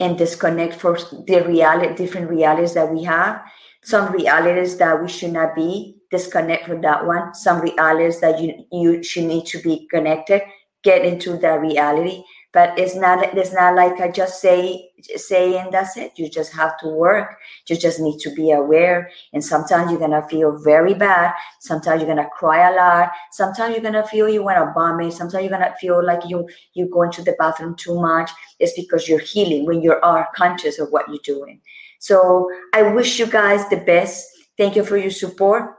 [0.00, 3.40] and disconnect for the reality different realities that we have.
[3.84, 7.34] Some realities that we should not be disconnect from that one.
[7.34, 10.42] Some realities that you you should need to be connected
[10.82, 12.22] get into that reality.
[12.52, 16.12] But it's not it's not like i just say say and that's it.
[16.16, 17.38] You just have to work.
[17.66, 19.10] You just need to be aware.
[19.32, 21.32] And sometimes you're gonna feel very bad.
[21.60, 23.10] Sometimes you're gonna cry a lot.
[23.30, 25.14] Sometimes you're gonna feel you want to vomit.
[25.14, 28.30] Sometimes you're gonna feel like you you go into the bathroom too much.
[28.58, 31.60] It's because you're healing when you are conscious of what you're doing.
[32.00, 34.28] So I wish you guys the best.
[34.58, 35.76] Thank you for your support.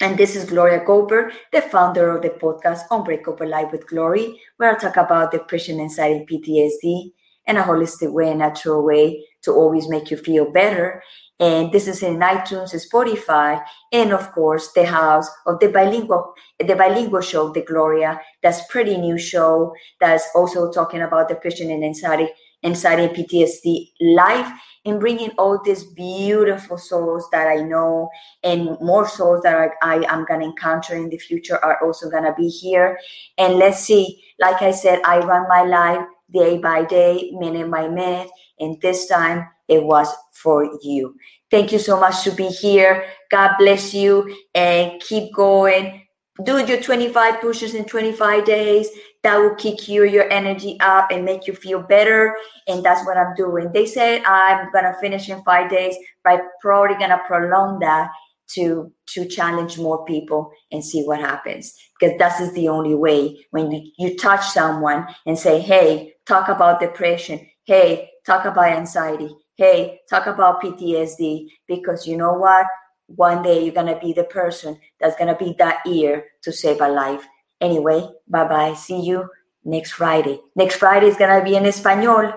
[0.00, 4.74] And this is Gloria Goldberg, the founder of the podcast Unbreakable Life with Glory, where
[4.74, 7.12] I talk about depression, anxiety, PTSD
[7.46, 11.02] in a holistic way, a natural way to always make you feel better
[11.40, 16.76] and this is in iTunes, Spotify, and of course the house of the bilingual, the
[16.76, 18.20] bilingual show, the Gloria.
[18.42, 19.72] That's pretty new show.
[20.00, 22.28] That's also talking about depression and anxiety,
[22.62, 24.50] anxiety and PTSD life,
[24.84, 28.08] and bringing all these beautiful souls that I know,
[28.42, 32.34] and more souls that I, I am gonna encounter in the future are also gonna
[32.34, 32.98] be here.
[33.38, 34.22] And let's see.
[34.38, 39.06] Like I said, I run my life day by day, minute by minute, and this
[39.06, 41.14] time it was for you.
[41.50, 43.04] Thank you so much to be here.
[43.30, 46.02] God bless you and keep going.
[46.44, 48.88] Do your 25 pushes in 25 days.
[49.22, 52.34] That will kick you your energy up and make you feel better.
[52.66, 53.70] And that's what I'm doing.
[53.72, 55.94] They said I'm gonna finish in five days,
[56.24, 58.10] but I'm probably gonna prolong that
[58.54, 63.38] to to challenge more people and see what happens because that is the only way
[63.52, 69.30] when you, you touch someone and say hey talk about depression hey talk about anxiety
[69.60, 72.66] hey, talk about PTSD because you know what?
[73.08, 76.50] One day you're going to be the person that's going to be that ear to
[76.50, 77.26] save a life.
[77.60, 78.74] Anyway, bye bye.
[78.74, 79.28] See you
[79.64, 80.40] next Friday.
[80.56, 82.32] Next Friday is going to be in Espanol.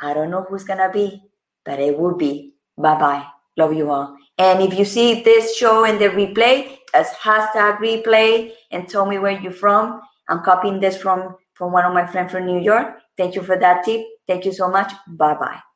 [0.00, 1.22] I don't know who's going to be,
[1.64, 2.54] but it will be.
[2.76, 3.26] Bye bye.
[3.56, 4.16] Love you all.
[4.38, 9.18] And if you see this show in the replay, as hashtag replay and tell me
[9.18, 10.00] where you're from.
[10.28, 12.96] I'm copying this from, from one of my friends from New York.
[13.18, 14.00] Thank you for that tip.
[14.26, 14.92] Thank you so much.
[15.06, 15.73] Bye bye.